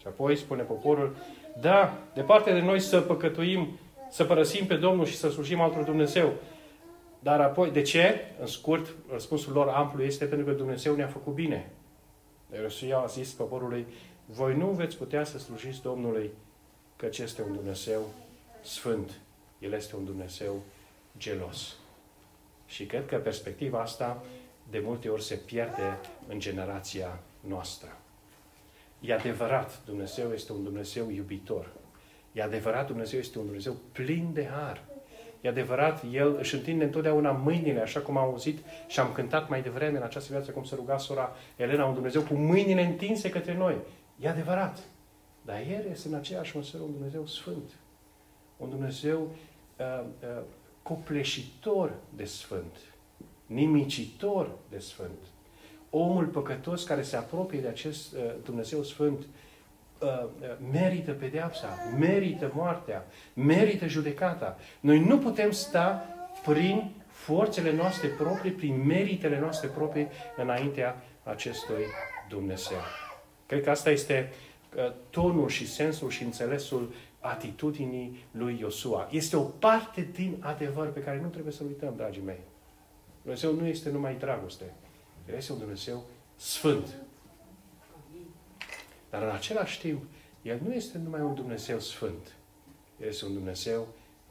Și 0.00 0.06
apoi 0.06 0.36
spune 0.36 0.62
poporul, 0.62 1.16
da, 1.60 1.98
departe 2.14 2.52
de 2.52 2.60
noi 2.60 2.80
să 2.80 3.00
păcătuim, 3.00 3.78
să 4.10 4.24
părăsim 4.24 4.66
pe 4.66 4.74
Domnul 4.74 5.04
și 5.04 5.16
să 5.16 5.30
slujim 5.30 5.60
altul 5.60 5.84
Dumnezeu. 5.84 6.32
Dar 7.18 7.40
apoi, 7.40 7.70
de 7.70 7.82
ce? 7.82 8.20
În 8.40 8.46
scurt, 8.46 8.94
răspunsul 9.12 9.52
lor 9.52 9.68
amplu 9.68 10.02
este 10.02 10.24
pentru 10.24 10.46
că 10.46 10.52
Dumnezeu 10.52 10.94
ne-a 10.94 11.06
făcut 11.06 11.34
bine. 11.34 11.70
Iosia 12.52 12.98
a 12.98 13.06
zis 13.06 13.32
poporului, 13.32 13.86
voi 14.26 14.56
nu 14.56 14.66
veți 14.66 14.96
putea 14.96 15.24
să 15.24 15.38
slujiți 15.38 15.82
Domnului, 15.82 16.30
căci 16.96 17.18
este 17.18 17.42
un 17.42 17.52
Dumnezeu 17.52 18.00
sfânt. 18.62 19.10
El 19.58 19.72
este 19.72 19.96
un 19.96 20.04
Dumnezeu 20.04 20.62
gelos. 21.18 21.76
Și 22.66 22.86
cred 22.86 23.06
că 23.06 23.16
perspectiva 23.16 23.80
asta 23.80 24.22
de 24.70 24.82
multe 24.84 25.08
ori 25.08 25.22
se 25.22 25.34
pierde 25.34 25.98
în 26.28 26.38
generația 26.38 27.18
noastră. 27.40 27.88
E 29.00 29.12
adevărat, 29.12 29.80
Dumnezeu 29.84 30.32
este 30.32 30.52
un 30.52 30.62
Dumnezeu 30.62 31.10
iubitor. 31.10 31.72
E 32.32 32.42
adevărat, 32.42 32.86
Dumnezeu 32.86 33.18
este 33.18 33.38
un 33.38 33.44
Dumnezeu 33.44 33.76
plin 33.92 34.30
de 34.32 34.46
har. 34.46 34.84
E 35.40 35.48
adevărat, 35.48 36.04
El 36.10 36.36
își 36.38 36.54
întinde 36.54 36.84
întotdeauna 36.84 37.30
mâinile, 37.30 37.80
așa 37.80 38.00
cum 38.00 38.16
am 38.16 38.24
auzit 38.24 38.58
și 38.86 39.00
am 39.00 39.12
cântat 39.12 39.48
mai 39.48 39.62
devreme 39.62 39.96
în 39.96 40.02
această 40.02 40.32
viață, 40.32 40.50
cum 40.50 40.64
se 40.64 40.74
ruga 40.74 40.98
sora 40.98 41.32
Elena, 41.56 41.84
un 41.84 41.94
Dumnezeu 41.94 42.22
cu 42.22 42.34
mâinile 42.34 42.84
întinse 42.84 43.30
către 43.30 43.56
noi. 43.56 43.76
E 44.18 44.28
adevărat. 44.28 44.78
Dar 45.42 45.56
El 45.56 45.84
este 45.90 46.08
în 46.08 46.14
aceeași 46.14 46.56
măsură 46.56 46.82
un 46.82 46.92
Dumnezeu 46.92 47.26
sfânt. 47.26 47.70
Un 48.56 48.70
Dumnezeu 48.70 49.20
uh, 49.20 50.04
uh, 50.22 50.42
copleșitor 50.82 51.92
de 52.16 52.24
sfânt. 52.24 52.76
Nimicitor 53.46 54.58
de 54.68 54.78
sfânt. 54.78 55.18
Omul 55.90 56.24
păcătos 56.26 56.84
care 56.84 57.02
se 57.02 57.16
apropie 57.16 57.60
de 57.60 57.68
acest 57.68 58.12
uh, 58.12 58.20
Dumnezeu 58.44 58.82
sfânt 58.82 59.18
uh, 59.18 60.08
uh, 60.08 60.28
merită 60.72 61.12
pedeapsa, 61.12 61.78
merită 61.98 62.50
moartea, 62.54 63.06
merită 63.34 63.86
judecata. 63.86 64.58
Noi 64.80 64.98
nu 64.98 65.18
putem 65.18 65.50
sta 65.50 66.06
prin 66.46 66.90
forțele 67.06 67.72
noastre 67.72 68.08
proprii, 68.08 68.50
prin 68.50 68.86
meritele 68.86 69.38
noastre 69.40 69.68
proprii 69.68 70.08
înaintea 70.36 71.02
acestui 71.22 71.84
Dumnezeu. 72.28 72.78
Cred 73.46 73.62
că 73.62 73.70
asta 73.70 73.90
este 73.90 74.32
uh, 74.76 74.92
tonul 75.10 75.48
și 75.48 75.68
sensul 75.68 76.10
și 76.10 76.22
înțelesul 76.22 76.92
atitudinii 77.20 78.24
lui 78.30 78.58
Iosua. 78.60 79.08
Este 79.10 79.36
o 79.36 79.42
parte 79.42 80.08
din 80.12 80.36
adevăr 80.40 80.92
pe 80.92 81.00
care 81.00 81.20
nu 81.20 81.28
trebuie 81.28 81.52
să-l 81.52 81.66
uităm, 81.66 81.92
dragii 81.96 82.22
mei. 82.22 82.40
Dumnezeu 83.22 83.54
nu 83.54 83.66
este 83.66 83.90
numai 83.90 84.14
dragoste. 84.14 84.64
El 85.28 85.34
este 85.34 85.52
un 85.52 85.58
Dumnezeu 85.58 86.04
sfânt. 86.36 86.94
Dar 89.10 89.22
în 89.22 89.30
același 89.30 89.80
timp, 89.80 90.04
El 90.42 90.60
nu 90.64 90.72
este 90.72 90.98
numai 90.98 91.20
un 91.20 91.34
Dumnezeu 91.34 91.78
sfânt. 91.78 92.34
El 93.00 93.08
este 93.08 93.24
un 93.24 93.34
Dumnezeu 93.34 93.88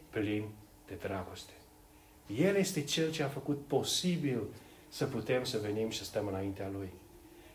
plin 0.09 0.49
de 0.87 0.95
dragoste. 1.01 1.53
El 2.35 2.55
este 2.55 2.83
Cel 2.83 3.11
ce 3.11 3.23
a 3.23 3.27
făcut 3.27 3.65
posibil 3.67 4.43
să 4.89 5.05
putem 5.05 5.43
să 5.43 5.57
venim 5.57 5.89
și 5.89 5.97
să 5.97 6.03
stăm 6.03 6.27
înaintea 6.27 6.69
Lui. 6.73 6.89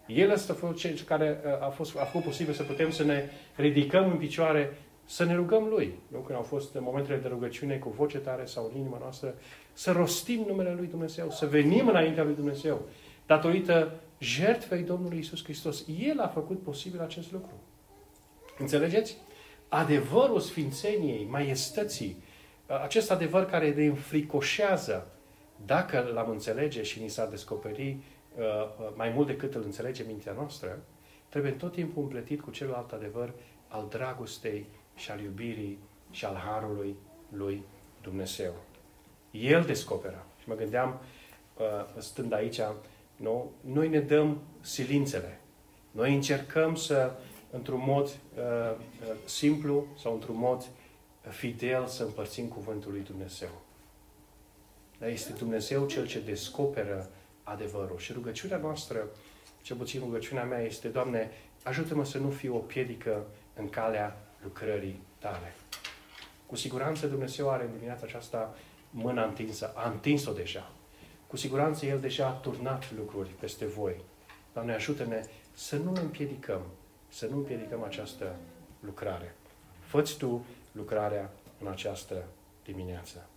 El 0.06 0.30
este 0.30 0.56
cel 0.76 1.00
care 1.06 1.40
uh, 1.44 1.66
a, 1.66 1.68
fost, 1.68 1.96
a 1.96 2.04
făcut 2.04 2.24
posibil 2.24 2.54
să 2.54 2.62
putem 2.62 2.90
să 2.90 3.04
ne 3.04 3.30
ridicăm 3.56 4.10
în 4.10 4.16
picioare, 4.16 4.78
să 5.04 5.24
ne 5.24 5.34
rugăm 5.34 5.64
Lui. 5.64 5.98
Nu? 6.08 6.18
Când 6.18 6.38
au 6.38 6.44
fost 6.44 6.74
momentele 6.78 7.18
de 7.18 7.28
rugăciune 7.28 7.76
cu 7.76 7.88
voce 7.88 8.18
tare 8.18 8.44
sau 8.44 8.70
în 8.72 8.78
inima 8.78 8.98
noastră, 8.98 9.34
să 9.72 9.92
rostim 9.92 10.44
numele 10.48 10.74
Lui 10.74 10.86
Dumnezeu, 10.86 11.30
să 11.30 11.46
venim 11.46 11.88
înaintea 11.88 12.24
Lui 12.24 12.34
Dumnezeu. 12.34 12.88
Datorită 13.26 13.94
jertfei 14.18 14.82
Domnului 14.82 15.18
Isus 15.18 15.42
Hristos. 15.42 15.84
El 16.08 16.20
a 16.20 16.28
făcut 16.28 16.62
posibil 16.62 17.00
acest 17.00 17.32
lucru. 17.32 17.52
Înțelegeți? 18.58 19.16
Adevărul 19.68 20.40
Sfințeniei, 20.40 21.26
maiestății, 21.30 22.16
uh, 22.66 22.82
acest 22.82 23.10
adevăr 23.10 23.44
care 23.46 23.74
ne 23.74 23.84
înfricoșează, 23.84 25.06
dacă 25.66 26.10
l-am 26.14 26.30
înțelege 26.30 26.82
și 26.82 27.02
ni 27.02 27.08
s-ar 27.08 27.28
descoperi 27.28 27.98
Uh, 28.38 28.42
uh, 28.42 28.92
mai 28.94 29.08
mult 29.08 29.26
decât 29.26 29.54
îl 29.54 29.62
înțelege 29.64 30.02
mintea 30.06 30.32
noastră, 30.32 30.78
trebuie 31.28 31.52
tot 31.52 31.72
timpul 31.72 32.02
împletit 32.02 32.40
cu 32.40 32.50
celălalt 32.50 32.92
adevăr 32.92 33.32
al 33.68 33.86
dragostei 33.88 34.66
și 34.94 35.10
al 35.10 35.20
iubirii 35.20 35.78
și 36.10 36.24
al 36.24 36.34
harului 36.34 36.96
lui 37.28 37.62
Dumnezeu. 38.02 38.52
El 39.30 39.62
descoperă. 39.62 40.26
Și 40.40 40.48
mă 40.48 40.54
gândeam, 40.54 41.00
uh, 41.56 42.00
stând 42.02 42.32
aici, 42.32 42.60
nu? 43.24 43.52
noi 43.60 43.88
ne 43.88 44.00
dăm 44.00 44.42
silințele. 44.60 45.40
Noi 45.90 46.14
încercăm 46.14 46.74
să, 46.74 47.12
într-un 47.50 47.82
mod 47.86 48.06
uh, 48.06 48.76
simplu 49.24 49.86
sau 49.98 50.12
într-un 50.12 50.36
mod 50.36 50.66
fidel, 51.28 51.86
să 51.86 52.02
împărțim 52.02 52.46
cuvântul 52.46 52.92
lui 52.92 53.00
Dumnezeu. 53.00 53.48
Dar 54.98 55.08
este 55.08 55.32
Dumnezeu 55.32 55.86
Cel 55.86 56.06
ce 56.06 56.20
descoperă 56.20 57.10
adevărul. 57.42 57.98
Și 57.98 58.12
rugăciunea 58.12 58.56
noastră, 58.56 59.06
cel 59.62 59.76
puțin 59.76 60.00
rugăciunea 60.00 60.44
mea, 60.44 60.60
este, 60.60 60.88
Doamne, 60.88 61.30
ajută-mă 61.62 62.04
să 62.04 62.18
nu 62.18 62.30
fiu 62.30 62.56
o 62.56 62.58
piedică 62.58 63.26
în 63.54 63.68
calea 63.68 64.16
lucrării 64.42 65.00
Tale. 65.18 65.54
Cu 66.46 66.56
siguranță 66.56 67.06
Dumnezeu 67.06 67.50
are 67.50 67.64
în 67.64 67.72
dimineața 67.72 68.02
aceasta 68.06 68.56
mâna 68.90 69.24
întinsă, 69.24 69.72
a 69.74 69.90
întins-o 69.90 70.32
deja. 70.32 70.72
Cu 71.26 71.36
siguranță 71.36 71.86
El 71.86 72.00
deja 72.00 72.26
a 72.26 72.30
turnat 72.30 72.92
lucruri 72.96 73.28
peste 73.28 73.66
voi. 73.66 74.00
Doamne, 74.52 74.74
ajută-ne 74.74 75.24
să 75.52 75.76
nu 75.76 75.92
ne 75.92 76.00
împiedicăm, 76.00 76.60
să 77.08 77.26
nu 77.26 77.36
împiedicăm 77.36 77.82
această 77.82 78.36
lucrare. 78.80 79.34
Făți 79.80 80.18
Tu 80.18 80.44
lucrarea 80.72 81.30
în 81.60 81.66
această 81.66 82.24
dimineață. 82.64 83.28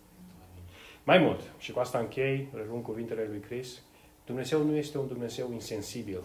Mai 1.04 1.18
mult, 1.18 1.40
și 1.58 1.72
cu 1.72 1.78
asta 1.78 1.98
închei, 1.98 2.48
relung 2.54 2.82
cuvintele 2.82 3.26
lui 3.28 3.40
Chris, 3.40 3.80
Dumnezeu 4.26 4.62
nu 4.62 4.76
este 4.76 4.98
un 4.98 5.06
Dumnezeu 5.06 5.52
insensibil. 5.52 6.22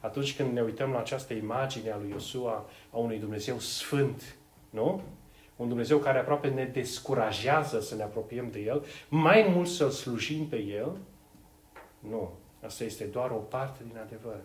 Atunci 0.00 0.36
când 0.36 0.52
ne 0.52 0.62
uităm 0.62 0.90
la 0.90 0.98
această 0.98 1.32
imagine 1.34 1.90
a 1.90 1.96
lui 1.96 2.10
Iosua, 2.10 2.68
a 2.90 2.96
unui 2.96 3.18
Dumnezeu 3.18 3.58
sfânt, 3.58 4.36
nu? 4.70 5.02
Un 5.58 5.68
Dumnezeu 5.68 5.98
care 5.98 6.18
aproape 6.18 6.48
ne 6.48 6.64
descurajează 6.64 7.80
să 7.80 7.94
ne 7.94 8.02
apropiem 8.02 8.50
de 8.50 8.58
El, 8.60 8.84
mai 9.08 9.46
mult 9.54 9.68
să-L 9.68 9.90
slujim 9.90 10.46
pe 10.46 10.56
El, 10.56 10.96
nu. 11.98 12.32
Asta 12.64 12.84
este 12.84 13.04
doar 13.04 13.30
o 13.30 13.34
parte 13.34 13.82
din 13.86 13.98
adevăr. 13.98 14.40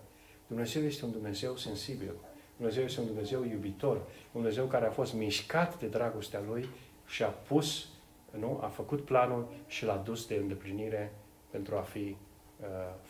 Dumnezeu 0.48 0.84
este 0.84 1.06
un 1.06 1.12
Dumnezeu 1.12 1.56
sensibil. 1.56 2.14
Dumnezeu 2.56 2.84
este 2.84 3.00
un 3.00 3.06
Dumnezeu 3.06 3.44
iubitor. 3.44 3.96
Un 3.96 4.06
Dumnezeu 4.32 4.66
care 4.66 4.86
a 4.86 4.92
fost 4.92 5.14
mișcat 5.14 5.80
de 5.80 5.88
dragostea 5.88 6.42
Lui 6.48 6.70
și 7.06 7.24
a 7.24 7.28
pus, 7.28 7.88
nu? 8.32 8.60
A 8.64 8.68
făcut 8.68 9.06
planul 9.06 9.48
și 9.68 9.86
l-a 9.86 9.96
dus 9.96 10.28
de 10.28 10.36
îndeplinire 10.36 11.14
pentru 11.50 11.76
a 11.76 11.82
fi 11.82 12.16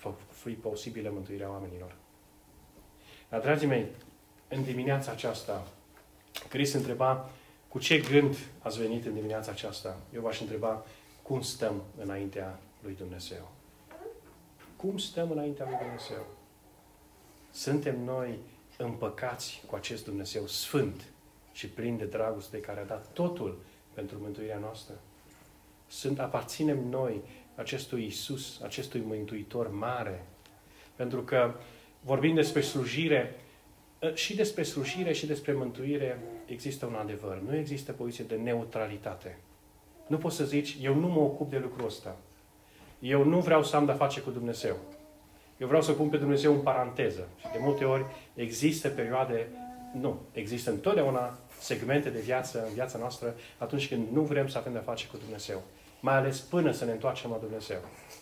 uh, 0.04 0.14
fi 0.30 0.52
posibilă 0.52 1.10
mântuirea 1.14 1.50
oamenilor. 1.50 1.96
Dar, 3.30 3.42
dragii 3.42 3.68
mei, 3.68 3.88
în 4.48 4.64
dimineața 4.64 5.12
aceasta, 5.12 5.68
Cris 6.50 6.74
întreba 6.74 7.30
cu 7.74 7.80
ce 7.80 7.98
gând 7.98 8.38
ați 8.60 8.80
venit 8.80 9.06
în 9.06 9.14
dimineața 9.14 9.52
aceasta. 9.52 10.00
Eu 10.14 10.22
v-aș 10.22 10.40
întreba 10.40 10.86
cum 11.22 11.42
stăm 11.42 11.84
înaintea 12.02 12.60
lui 12.84 12.96
Dumnezeu. 12.96 13.52
Cum 14.76 14.98
stăm 14.98 15.32
înaintea 15.32 15.66
lui 15.70 15.78
Dumnezeu? 15.78 16.26
Suntem 17.52 18.04
noi 18.04 18.38
împăcați 18.78 19.64
cu 19.68 19.76
acest 19.76 20.04
Dumnezeu 20.04 20.48
sfânt 20.48 21.02
și 21.52 21.68
plin 21.68 21.98
de 21.98 22.06
dragoste 22.06 22.60
care 22.60 22.80
a 22.80 22.86
dat 22.86 23.08
totul 23.14 23.60
pentru 23.94 24.18
mântuirea 24.22 24.58
noastră? 24.58 24.94
Sunt, 25.88 26.20
aparținem 26.20 26.88
noi 26.90 27.22
acestui 27.56 28.06
Isus, 28.06 28.62
acestui 28.62 29.02
Mântuitor 29.02 29.72
mare. 29.72 30.26
Pentru 30.96 31.22
că 31.22 31.54
vorbim 32.02 32.36
despre 32.36 32.62
slujire, 32.62 33.36
ă, 33.36 33.43
și 34.14 34.36
despre 34.36 34.64
slujire 34.64 35.14
și 35.14 35.26
despre 35.26 35.54
mântuire 35.54 36.20
există 36.46 36.86
un 36.86 36.94
adevăr. 36.94 37.42
Nu 37.48 37.56
există 37.56 37.92
poziție 37.92 38.24
de 38.24 38.36
neutralitate. 38.36 39.38
Nu 40.08 40.18
poți 40.18 40.36
să 40.36 40.46
zici, 40.46 40.78
eu 40.82 40.96
nu 40.96 41.08
mă 41.08 41.20
ocup 41.20 41.50
de 41.50 41.58
lucrul 41.58 41.86
ăsta. 41.86 42.16
Eu 43.00 43.24
nu 43.24 43.40
vreau 43.40 43.64
să 43.64 43.76
am 43.76 43.86
de-a 43.86 43.96
face 43.96 44.22
cu 44.22 44.30
Dumnezeu. 44.30 44.76
Eu 45.58 45.68
vreau 45.68 45.82
să 45.82 45.92
pun 45.92 46.10
pe 46.10 46.18
Dumnezeu 46.18 46.54
în 46.54 46.62
paranteză. 46.62 47.28
Și 47.40 47.48
de 47.52 47.58
multe 47.62 47.84
ori 47.84 48.06
există 48.34 48.90
perioade, 48.90 49.48
nu, 50.00 50.20
există 50.32 50.70
întotdeauna 50.70 51.40
segmente 51.60 52.10
de 52.10 52.20
viață 52.20 52.66
în 52.68 52.74
viața 52.74 52.98
noastră 52.98 53.36
atunci 53.58 53.88
când 53.88 54.08
nu 54.12 54.22
vrem 54.22 54.48
să 54.48 54.58
avem 54.58 54.72
de-a 54.72 54.82
face 54.82 55.08
cu 55.08 55.18
Dumnezeu 55.18 55.62
mai 56.04 56.16
ales 56.16 56.40
până 56.40 56.72
să 56.72 56.86
ne 56.86 56.92
întoarcem 56.92 57.30
la 57.30 57.38
Dumnezeu. 57.38 57.78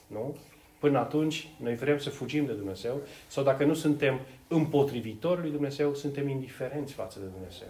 Nu? 0.08 0.38
Până 0.82 1.00
atunci, 1.00 1.48
noi 1.58 1.76
vrem 1.76 2.00
să 2.00 2.10
fugim 2.10 2.46
de 2.46 2.54
Dumnezeu 2.54 3.02
sau 3.28 3.44
dacă 3.44 3.66
nu 3.66 3.74
suntem 3.74 4.20
împotrivitori 4.48 5.42
lui 5.42 5.52
Dumnezeu, 5.52 5.94
suntem 5.94 6.28
indiferenți 6.28 6.94
față 6.94 7.20
de 7.20 7.26
Dumnezeu. 7.26 7.68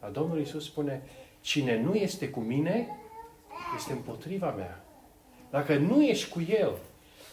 A 0.00 0.08
Domnul 0.08 0.40
Isus 0.40 0.64
spune, 0.64 1.02
cine 1.40 1.80
nu 1.80 1.94
este 1.94 2.28
cu 2.28 2.40
mine, 2.40 2.88
este 3.76 3.92
împotriva 3.92 4.50
mea. 4.50 4.84
Dacă 5.50 5.76
nu 5.76 6.04
ești 6.04 6.30
cu 6.30 6.40
El, 6.48 6.72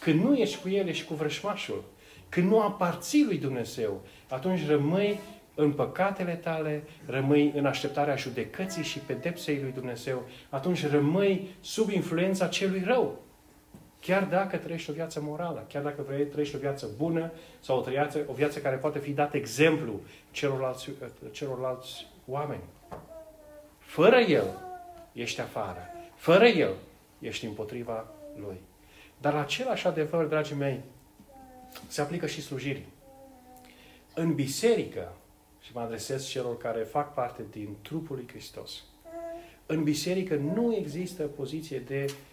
când 0.00 0.22
nu 0.22 0.36
ești 0.36 0.60
cu 0.62 0.68
El, 0.68 0.88
ești 0.88 1.06
cu 1.06 1.14
vrășmașul. 1.14 1.84
Când 2.28 2.50
nu 2.50 2.60
aparții 2.60 3.24
lui 3.24 3.38
Dumnezeu, 3.38 4.00
atunci 4.28 4.66
rămâi 4.66 5.18
în 5.54 5.72
păcatele 5.72 6.34
tale, 6.34 6.82
rămâi 7.06 7.52
în 7.56 7.66
așteptarea 7.66 8.16
judecății 8.16 8.82
și 8.82 8.98
pedepsei 8.98 9.60
lui 9.62 9.72
Dumnezeu, 9.72 10.22
atunci 10.48 10.86
rămâi 10.86 11.48
sub 11.60 11.90
influența 11.90 12.46
celui 12.46 12.82
rău. 12.84 13.30
Chiar 14.02 14.24
dacă 14.24 14.56
trăiești 14.56 14.90
o 14.90 14.92
viață 14.92 15.20
morală, 15.20 15.66
chiar 15.68 15.82
dacă 15.82 16.02
vrei 16.02 16.26
trăiești 16.26 16.56
o 16.56 16.58
viață 16.58 16.88
bună 16.96 17.32
sau 17.60 17.78
o, 17.78 17.82
viață, 17.82 18.24
o 18.26 18.32
viață 18.32 18.60
care 18.60 18.76
poate 18.76 18.98
fi 18.98 19.10
dat 19.10 19.34
exemplu 19.34 20.00
celorlalți, 20.30 20.90
celorlalți 21.30 22.06
oameni. 22.26 22.62
Fără 23.78 24.16
El, 24.16 24.44
ești 25.12 25.40
afară. 25.40 25.80
Fără 26.14 26.44
El, 26.44 26.74
ești 27.18 27.44
împotriva 27.44 28.06
Lui. 28.36 28.60
Dar 29.20 29.34
același 29.34 29.86
adevăr, 29.86 30.24
dragii 30.24 30.56
mei, 30.56 30.80
se 31.86 32.00
aplică 32.00 32.26
și 32.26 32.42
slujirii. 32.42 32.88
În 34.14 34.34
biserică, 34.34 35.12
și 35.60 35.70
mă 35.74 35.80
adresez 35.80 36.26
celor 36.26 36.56
care 36.56 36.82
fac 36.82 37.14
parte 37.14 37.42
din 37.50 37.76
trupul 37.82 38.16
lui 38.16 38.28
Hristos, 38.28 38.82
în 39.66 39.82
biserică 39.82 40.34
nu 40.34 40.74
există 40.74 41.22
poziție 41.22 41.78
de 41.78 42.04
uh, 42.08 42.31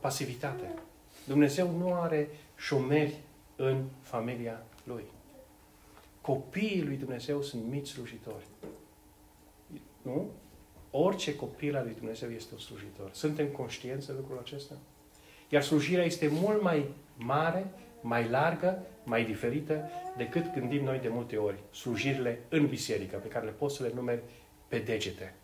pasivitate. 0.00 0.74
Dumnezeu 1.26 1.70
nu 1.76 1.94
are 1.94 2.28
șomeri 2.56 3.20
în 3.56 3.84
familia 4.00 4.62
Lui. 4.84 5.04
Copiii 6.20 6.84
lui 6.84 6.96
Dumnezeu 6.96 7.42
sunt 7.42 7.64
mici 7.70 7.88
slujitori. 7.88 8.44
Nu? 10.02 10.30
Orice 10.90 11.36
copil 11.36 11.76
al 11.76 11.84
lui 11.84 11.94
Dumnezeu 11.94 12.30
este 12.30 12.54
un 12.54 12.60
slujitor. 12.60 13.10
Suntem 13.12 13.46
conștienți 13.46 14.06
de 14.06 14.12
lucrul 14.16 14.38
acesta? 14.38 14.74
Iar 15.48 15.62
slujirea 15.62 16.04
este 16.04 16.28
mult 16.28 16.62
mai 16.62 16.86
mare, 17.16 17.66
mai 18.00 18.28
largă, 18.28 18.82
mai 19.04 19.24
diferită 19.24 19.88
decât 20.16 20.52
gândim 20.54 20.84
noi 20.84 20.98
de 20.98 21.08
multe 21.08 21.36
ori 21.36 21.58
slujirile 21.72 22.38
în 22.48 22.66
biserică, 22.66 23.16
pe 23.16 23.28
care 23.28 23.44
le 23.44 23.50
poți 23.50 23.76
să 23.76 23.82
le 23.82 23.92
numeri 23.94 24.22
pe 24.68 24.78
degete. 24.78 25.34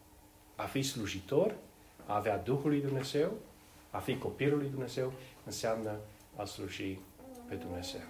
A 0.56 0.62
fi 0.62 0.82
slujitor, 0.82 1.54
a 2.06 2.16
avea 2.16 2.38
Duhul 2.38 2.70
lui 2.70 2.80
Dumnezeu, 2.80 3.32
a 3.96 3.98
fi 3.98 4.18
copilul 4.18 4.58
lui 4.58 4.68
Dumnezeu, 4.68 5.12
înseamnă 5.44 5.90
a 6.36 6.44
sluji 6.44 6.98
pe 7.48 7.54
Dumnezeu. 7.54 8.00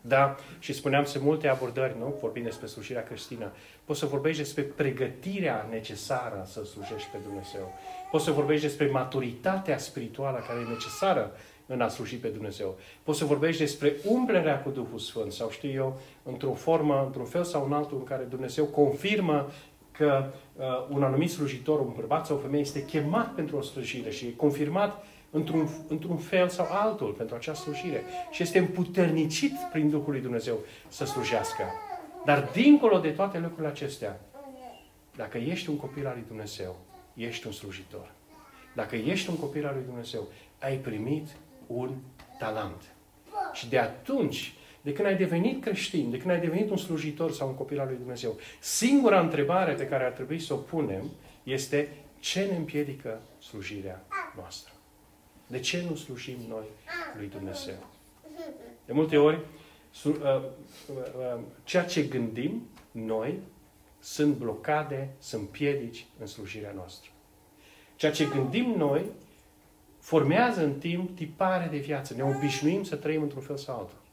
Da, 0.00 0.36
și 0.58 0.72
spuneam, 0.72 1.04
sunt 1.04 1.22
multe 1.22 1.48
abordări, 1.48 1.98
nu? 1.98 2.14
Vorbim 2.20 2.42
despre 2.42 2.66
slujirea 2.66 3.02
creștină. 3.02 3.52
Poți 3.84 3.98
să 3.98 4.06
vorbești 4.06 4.42
despre 4.42 4.62
pregătirea 4.62 5.66
necesară 5.70 6.44
să 6.46 6.64
slujești 6.64 7.08
pe 7.12 7.18
Dumnezeu. 7.22 7.72
Poți 8.10 8.24
să 8.24 8.30
vorbești 8.30 8.66
despre 8.66 8.90
maturitatea 8.90 9.78
spirituală 9.78 10.44
care 10.46 10.60
e 10.60 10.72
necesară 10.72 11.30
în 11.66 11.80
a 11.80 11.88
sluji 11.88 12.16
pe 12.16 12.28
Dumnezeu. 12.28 12.78
Poți 13.02 13.18
să 13.18 13.24
vorbești 13.24 13.60
despre 13.60 13.96
umplerea 14.04 14.62
cu 14.62 14.70
Duhul 14.70 14.98
Sfânt 14.98 15.32
sau 15.32 15.50
știu 15.50 15.70
eu, 15.70 16.00
într-o 16.22 16.52
formă, 16.52 17.02
într-un 17.06 17.24
fel 17.24 17.44
sau 17.44 17.64
în 17.64 17.72
altul 17.72 17.98
în 17.98 18.04
care 18.04 18.22
Dumnezeu 18.22 18.64
confirmă 18.64 19.50
că 19.96 20.32
uh, 20.56 20.64
un 20.88 21.02
anumit 21.02 21.30
slujitor, 21.30 21.80
un 21.80 21.92
bărbat 21.96 22.26
sau 22.26 22.36
o 22.36 22.40
femeie 22.40 22.62
este 22.62 22.84
chemat 22.84 23.34
pentru 23.34 23.56
o 23.56 23.60
slujire 23.60 24.10
și 24.10 24.26
e 24.26 24.32
confirmat 24.36 25.04
într-un, 25.30 25.68
într-un 25.88 26.16
fel 26.16 26.48
sau 26.48 26.66
altul 26.70 27.12
pentru 27.12 27.34
această 27.34 27.62
slujire. 27.70 28.04
Și 28.30 28.42
este 28.42 28.58
împuternicit 28.58 29.52
prin 29.72 29.90
Duhul 29.90 30.12
lui 30.12 30.20
Dumnezeu 30.20 30.58
să 30.88 31.04
slujească. 31.04 31.62
Dar 32.24 32.50
dincolo 32.52 32.98
de 32.98 33.10
toate 33.10 33.38
lucrurile 33.38 33.68
acestea, 33.68 34.20
dacă 35.16 35.38
ești 35.38 35.70
un 35.70 35.76
copil 35.76 36.06
al 36.06 36.12
lui 36.14 36.24
Dumnezeu, 36.28 36.76
ești 37.14 37.46
un 37.46 37.52
slujitor. 37.52 38.10
Dacă 38.74 38.96
ești 38.96 39.30
un 39.30 39.36
copil 39.36 39.66
al 39.66 39.74
lui 39.74 39.84
Dumnezeu, 39.84 40.28
ai 40.60 40.76
primit 40.76 41.28
un 41.66 41.90
talent. 42.38 42.82
Și 43.52 43.68
de 43.68 43.78
atunci, 43.78 44.54
de 44.86 44.92
când 44.92 45.06
ai 45.08 45.16
devenit 45.16 45.62
creștin, 45.62 46.10
de 46.10 46.18
când 46.18 46.30
ai 46.30 46.40
devenit 46.40 46.70
un 46.70 46.76
slujitor 46.76 47.32
sau 47.32 47.48
un 47.48 47.54
copil 47.54 47.80
al 47.80 47.86
lui 47.86 47.96
Dumnezeu, 47.96 48.38
singura 48.60 49.20
întrebare 49.20 49.72
pe 49.72 49.86
care 49.86 50.04
ar 50.04 50.12
trebui 50.12 50.38
să 50.38 50.54
o 50.54 50.56
punem 50.56 51.10
este 51.42 51.88
ce 52.18 52.40
ne 52.40 52.56
împiedică 52.56 53.20
slujirea 53.38 54.04
noastră. 54.36 54.72
De 55.46 55.60
ce 55.60 55.84
nu 55.88 55.96
slujim 55.96 56.36
noi 56.48 56.64
lui 57.16 57.28
Dumnezeu? 57.28 57.74
De 58.84 58.92
multe 58.92 59.16
ori, 59.16 59.38
uh, 60.04 60.14
uh, 60.14 60.42
uh, 60.88 61.40
ceea 61.64 61.84
ce 61.84 62.02
gândim 62.02 62.68
noi 62.90 63.38
sunt 64.00 64.36
blocade, 64.36 65.08
sunt 65.18 65.48
piedici 65.48 66.06
în 66.20 66.26
slujirea 66.26 66.72
noastră. 66.74 67.10
Ceea 67.96 68.12
ce 68.12 68.24
gândim 68.24 68.74
noi 68.76 69.04
formează 69.98 70.64
în 70.64 70.78
timp 70.78 71.16
tipare 71.16 71.68
de 71.70 71.78
viață. 71.78 72.14
Ne 72.14 72.22
obișnuim 72.22 72.84
să 72.84 72.96
trăim 72.96 73.22
într-un 73.22 73.42
fel 73.42 73.56
sau 73.56 73.78
altul. 73.78 74.04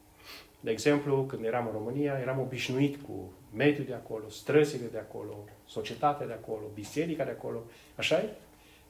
De 0.63 0.71
exemplu, 0.71 1.23
când 1.23 1.45
eram 1.45 1.65
în 1.65 1.71
România, 1.71 2.17
eram 2.21 2.39
obișnuit 2.39 3.01
cu 3.05 3.31
mediul 3.55 3.85
de 3.85 3.93
acolo, 3.93 4.29
străzile 4.29 4.87
de 4.91 4.97
acolo, 4.97 5.37
societatea 5.65 6.27
de 6.27 6.33
acolo, 6.33 6.61
biserica 6.73 7.23
de 7.23 7.31
acolo. 7.31 7.63
așa 7.95 8.21
-i? 8.21 8.25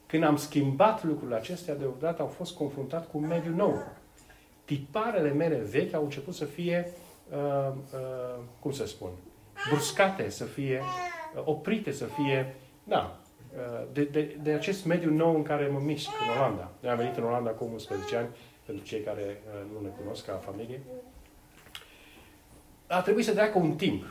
Când 0.06 0.24
am 0.24 0.36
schimbat 0.36 1.04
lucrurile 1.04 1.36
acestea, 1.36 1.74
deodată 1.74 2.22
au 2.22 2.28
fost 2.28 2.54
confruntat 2.54 3.10
cu 3.10 3.18
un 3.18 3.26
mediu 3.26 3.54
nou. 3.54 3.86
Tiparele 4.64 5.32
mele 5.32 5.56
vechi 5.56 5.94
au 5.94 6.02
început 6.02 6.34
să 6.34 6.44
fie, 6.44 6.92
uh, 7.32 7.72
uh, 7.74 8.42
cum 8.60 8.72
să 8.72 8.86
spun, 8.86 9.10
bruscate, 9.70 10.28
să 10.28 10.44
fie 10.44 10.80
uh, 11.36 11.42
oprite, 11.44 11.90
să 11.90 12.04
fie, 12.04 12.54
da, 12.84 13.20
uh, 13.56 13.86
de, 13.92 14.04
de, 14.04 14.36
de 14.42 14.50
acest 14.50 14.84
mediu 14.84 15.10
nou 15.10 15.34
în 15.34 15.42
care 15.42 15.66
mă 15.66 15.78
mișc 15.78 16.08
în 16.08 16.38
Olanda. 16.38 16.70
Eu 16.82 16.90
am 16.90 16.96
venit 16.96 17.16
în 17.16 17.24
Olanda 17.24 17.50
acum 17.50 17.72
11 17.72 18.16
ani, 18.16 18.28
pentru 18.66 18.84
cei 18.84 19.00
care 19.00 19.22
uh, 19.22 19.72
nu 19.72 19.80
ne 19.80 19.88
cunosc 19.88 20.26
ca 20.26 20.32
familie. 20.32 20.80
A 22.86 23.00
trebuit 23.00 23.24
să 23.24 23.32
treacă 23.32 23.58
un 23.58 23.76
timp. 23.76 24.04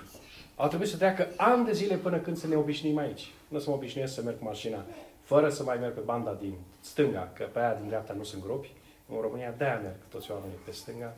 A 0.56 0.68
trebuit 0.68 0.90
să 0.90 0.98
treacă 0.98 1.28
ani 1.38 1.66
de 1.66 1.74
zile 1.74 1.96
până 1.96 2.18
când 2.18 2.38
să 2.38 2.48
ne 2.48 2.56
obișnuim 2.56 2.98
aici. 2.98 3.32
Nu 3.48 3.60
să 3.60 3.70
mă 3.70 3.76
obișnuiesc 3.76 4.14
să 4.14 4.22
merg 4.22 4.38
cu 4.38 4.44
mașina 4.44 4.86
fără 5.24 5.50
să 5.50 5.64
mai 5.64 5.78
merg 5.78 5.94
pe 5.94 6.00
banda 6.00 6.38
din 6.42 6.54
stânga, 6.82 7.32
că 7.34 7.44
pe 7.44 7.60
aia 7.60 7.74
din 7.74 7.88
dreapta 7.88 8.14
nu 8.14 8.24
sunt 8.24 8.44
gropi. 8.44 8.72
În 9.10 9.22
România 9.22 9.54
de-aia 9.58 9.80
merg 9.80 9.96
toți 10.10 10.32
oamenii 10.32 10.58
pe 10.66 10.72
stânga, 10.72 11.16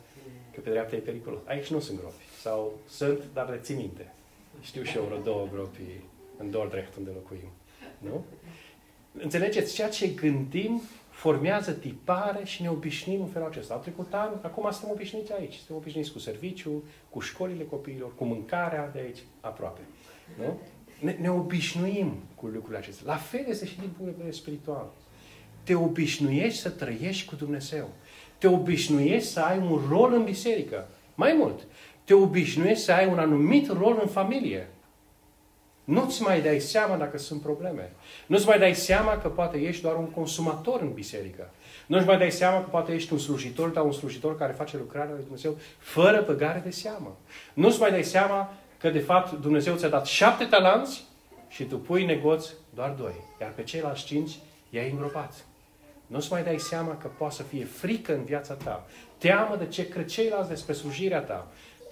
că 0.54 0.60
pe 0.60 0.70
dreapta 0.70 0.96
e 0.96 0.98
periculos. 0.98 1.40
Aici 1.44 1.70
nu 1.70 1.80
sunt 1.80 1.98
gropi. 1.98 2.22
Sau 2.40 2.78
sunt, 2.88 3.20
dar 3.32 3.48
le 3.48 3.58
țin 3.58 3.76
minte. 3.76 4.12
Știu 4.60 4.82
și 4.82 4.96
eu 4.96 5.02
vreo 5.02 5.18
două 5.18 5.48
gropi 5.52 5.80
în 6.38 6.50
Dordrecht 6.50 6.96
unde 6.96 7.10
locuim. 7.14 7.50
Nu? 7.98 8.24
Înțelegeți? 9.18 9.74
Ceea 9.74 9.88
ce 9.88 10.06
gândim 10.06 10.82
formează 11.16 11.72
tipare 11.72 12.44
și 12.44 12.62
ne 12.62 12.70
obișnim 12.70 13.20
în 13.20 13.26
felul 13.26 13.48
acesta. 13.48 13.74
Au 13.74 13.80
trecut 13.80 14.14
ani, 14.14 14.34
acum 14.42 14.70
suntem 14.70 14.90
obișnuiți 14.90 15.32
aici. 15.32 15.54
Suntem 15.54 15.76
obișnuiți 15.76 16.12
cu 16.12 16.18
serviciu, 16.18 16.84
cu 17.10 17.20
școlile 17.20 17.64
copiilor, 17.64 18.14
cu 18.14 18.24
mâncarea 18.24 18.90
de 18.92 18.98
aici, 18.98 19.18
aproape. 19.40 19.80
Nu? 20.38 20.60
ne, 21.00 21.16
ne 21.20 21.30
obișnuim 21.30 22.12
cu 22.34 22.46
lucrurile 22.46 22.78
acestea. 22.78 23.04
La 23.06 23.16
fel 23.16 23.44
este 23.48 23.66
și 23.66 23.78
din 23.78 23.88
punct 23.88 24.04
de 24.04 24.16
vedere 24.16 24.30
spiritual. 24.30 24.92
Te 25.62 25.74
obișnuiești 25.74 26.60
să 26.60 26.70
trăiești 26.70 27.28
cu 27.28 27.34
Dumnezeu. 27.34 27.88
Te 28.38 28.46
obișnuiești 28.46 29.28
să 29.28 29.40
ai 29.40 29.58
un 29.58 29.80
rol 29.88 30.12
în 30.12 30.24
biserică. 30.24 30.88
Mai 31.14 31.34
mult, 31.38 31.66
te 32.04 32.14
obișnuiești 32.14 32.84
să 32.84 32.92
ai 32.92 33.06
un 33.06 33.18
anumit 33.18 33.72
rol 33.72 33.98
în 34.02 34.08
familie. 34.08 34.68
Nu-ți 35.86 36.22
mai 36.22 36.40
dai 36.40 36.60
seama 36.60 36.96
dacă 36.96 37.18
sunt 37.18 37.40
probleme. 37.40 37.92
Nu-ți 38.26 38.46
mai 38.46 38.58
dai 38.58 38.74
seama 38.74 39.18
că 39.18 39.28
poate 39.28 39.58
ești 39.58 39.82
doar 39.82 39.96
un 39.96 40.10
consumator 40.10 40.80
în 40.80 40.92
biserică. 40.92 41.50
Nu-ți 41.86 42.06
mai 42.06 42.18
dai 42.18 42.30
seama 42.30 42.62
că 42.62 42.68
poate 42.68 42.92
ești 42.92 43.12
un 43.12 43.18
slujitor, 43.18 43.68
dar 43.68 43.84
un 43.84 43.92
slujitor 43.92 44.38
care 44.38 44.52
face 44.52 44.76
lucrarea 44.76 45.14
lui 45.14 45.22
Dumnezeu 45.22 45.56
fără 45.78 46.22
băgare 46.26 46.60
de 46.64 46.70
seamă. 46.70 47.16
Nu-ți 47.54 47.80
mai 47.80 47.90
dai 47.90 48.04
seama 48.04 48.54
că 48.78 48.90
de 48.90 48.98
fapt 48.98 49.40
Dumnezeu 49.40 49.76
ți-a 49.76 49.88
dat 49.88 50.06
șapte 50.06 50.44
talanți 50.44 51.04
și 51.48 51.64
tu 51.64 51.78
pui 51.78 52.04
negoți 52.04 52.52
doar 52.74 52.90
doi. 52.90 53.14
Iar 53.40 53.50
pe 53.50 53.62
ceilalți 53.62 54.04
cinci 54.04 54.38
i-ai 54.70 54.90
îngropat. 54.90 55.34
Nu-ți 56.06 56.32
mai 56.32 56.42
dai 56.42 56.58
seama 56.58 56.96
că 56.96 57.08
poate 57.18 57.34
să 57.34 57.42
fie 57.42 57.64
frică 57.64 58.14
în 58.14 58.24
viața 58.24 58.54
ta. 58.54 58.86
Teamă 59.18 59.56
de 59.56 59.66
ce 59.66 59.88
cred 59.88 60.06
ceilalți 60.06 60.48
despre 60.48 60.72
slujirea 60.72 61.20
ta. 61.20 61.46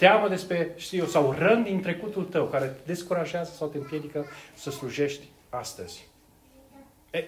Teamă 0.04 0.28
despre, 0.28 0.72
știu 0.76 0.98
eu, 0.98 1.06
sau 1.06 1.32
rând 1.32 1.64
din 1.64 1.80
trecutul 1.80 2.24
tău 2.24 2.46
care 2.46 2.66
te 2.66 2.80
descurajează 2.86 3.52
sau 3.52 3.68
te 3.68 3.78
împiedică 3.78 4.24
să 4.54 4.70
slujești 4.70 5.28
astăzi. 5.48 6.08
E, 7.10 7.24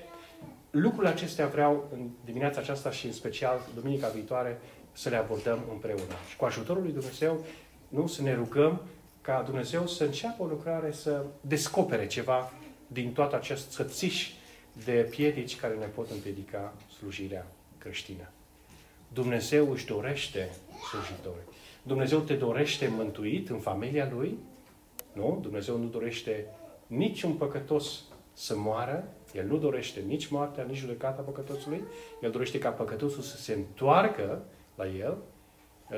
lucrurile 0.71 1.13
acestea 1.13 1.47
vreau 1.47 1.89
în 1.93 2.09
dimineața 2.25 2.61
aceasta 2.61 2.91
și 2.91 3.07
în 3.07 3.13
special 3.13 3.61
duminica 3.75 4.09
viitoare 4.09 4.61
să 4.93 5.09
le 5.09 5.17
abordăm 5.17 5.59
împreună. 5.73 6.15
Și 6.29 6.37
cu 6.37 6.45
ajutorul 6.45 6.83
lui 6.83 6.93
Dumnezeu, 6.93 7.45
nu, 7.89 8.07
să 8.07 8.23
ne 8.23 8.35
rugăm 8.35 8.83
ca 9.21 9.43
Dumnezeu 9.43 9.87
să 9.87 10.05
înceapă 10.05 10.43
o 10.43 10.47
lucrare 10.47 10.93
să 10.93 11.25
descopere 11.41 12.07
ceva 12.07 12.53
din 12.87 13.13
toată 13.13 13.37
acest 13.37 13.71
țățiș 13.71 14.31
de 14.85 15.07
piedici 15.11 15.57
care 15.57 15.75
ne 15.75 15.87
pot 15.87 16.11
împiedica 16.11 16.75
slujirea 16.99 17.47
creștină. 17.79 18.31
Dumnezeu 19.09 19.71
își 19.71 19.87
dorește 19.87 20.51
slujitori. 20.91 21.56
Dumnezeu 21.87 22.19
te 22.19 22.35
dorește 22.35 22.89
mântuit 22.89 23.51
în 23.51 23.59
familia 23.59 24.09
Lui. 24.13 24.39
Nu? 25.13 25.39
Dumnezeu 25.43 25.77
nu 25.77 25.87
dorește 25.87 26.47
niciun 26.87 27.33
păcătos 27.33 28.03
să 28.33 28.57
moară. 28.57 29.09
El 29.33 29.47
nu 29.47 29.57
dorește 29.57 30.01
nici 30.01 30.27
moartea, 30.27 30.65
nici 30.65 30.77
judecata 30.77 31.23
păcătosului. 31.23 31.83
El 32.21 32.31
dorește 32.31 32.59
ca 32.59 32.71
păcătosul 32.71 33.23
să 33.23 33.37
se 33.37 33.53
întoarcă 33.53 34.43
la 34.75 34.87
El. 34.87 35.17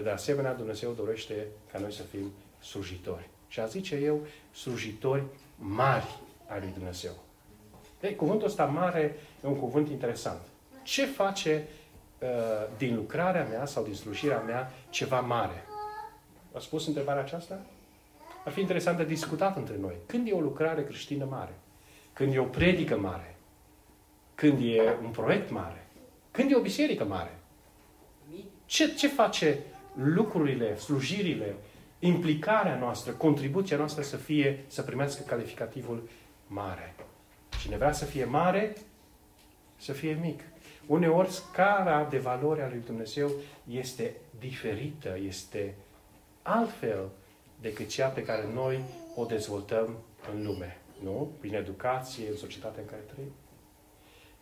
De 0.02 0.10
asemenea, 0.10 0.54
Dumnezeu 0.54 0.92
dorește 0.92 1.46
ca 1.72 1.78
noi 1.78 1.92
să 1.92 2.02
fim 2.02 2.32
slujitori. 2.58 3.28
Și 3.48 3.60
a 3.60 3.66
zice 3.66 3.96
eu, 3.96 4.26
slujitori 4.54 5.22
mari 5.56 6.18
ai 6.46 6.60
lui 6.60 6.72
Dumnezeu. 6.74 7.12
Ei, 8.00 8.16
cuvântul 8.16 8.46
ăsta 8.46 8.64
mare 8.64 9.16
e 9.44 9.46
un 9.46 9.56
cuvânt 9.56 9.88
interesant. 9.88 10.40
Ce 10.82 11.06
face 11.06 11.68
uh, 12.22 12.28
din 12.76 12.94
lucrarea 12.94 13.44
mea 13.44 13.66
sau 13.66 13.84
din 13.84 13.94
slujirea 13.94 14.40
mea 14.40 14.72
ceva 14.90 15.20
mare? 15.20 15.67
A 16.58 16.60
spus 16.60 16.86
întrebarea 16.86 17.22
aceasta? 17.22 17.60
Ar 18.44 18.52
fi 18.52 18.60
interesant 18.60 18.96
de 18.96 19.04
discutat 19.04 19.56
între 19.56 19.76
noi. 19.80 19.94
Când 20.06 20.28
e 20.28 20.32
o 20.32 20.40
lucrare 20.40 20.84
creștină 20.84 21.24
mare? 21.24 21.54
Când 22.12 22.34
e 22.34 22.38
o 22.38 22.44
predică 22.44 22.96
mare? 22.96 23.36
Când 24.34 24.58
e 24.62 24.96
un 25.02 25.10
proiect 25.10 25.50
mare? 25.50 25.86
Când 26.30 26.50
e 26.50 26.56
o 26.56 26.60
biserică 26.60 27.04
mare? 27.04 27.38
Ce, 28.66 28.94
ce 28.94 29.08
face 29.08 29.58
lucrurile, 30.02 30.76
slujirile, 30.76 31.54
implicarea 31.98 32.78
noastră, 32.78 33.12
contribuția 33.12 33.76
noastră 33.76 34.02
să 34.02 34.16
fie, 34.16 34.64
să 34.66 34.82
primească 34.82 35.22
calificativul 35.26 36.08
mare? 36.46 36.94
Cine 37.60 37.76
vrea 37.76 37.92
să 37.92 38.04
fie 38.04 38.24
mare, 38.24 38.76
să 39.76 39.92
fie 39.92 40.18
mic. 40.22 40.40
Uneori, 40.86 41.30
scara 41.30 42.04
de 42.04 42.18
valoare 42.18 42.62
a 42.62 42.68
lui 42.68 42.82
Dumnezeu 42.86 43.30
este 43.64 44.14
diferită, 44.38 45.18
este 45.26 45.74
altfel 46.42 47.08
decât 47.60 47.88
cea 47.88 48.08
pe 48.08 48.22
care 48.22 48.48
noi 48.54 48.80
o 49.14 49.24
dezvoltăm 49.24 49.96
în 50.34 50.44
lume. 50.46 50.80
Nu? 51.02 51.30
Prin 51.40 51.54
educație, 51.54 52.28
în 52.28 52.36
societatea 52.36 52.82
în 52.82 52.88
care 52.88 53.02
trăim. 53.12 53.30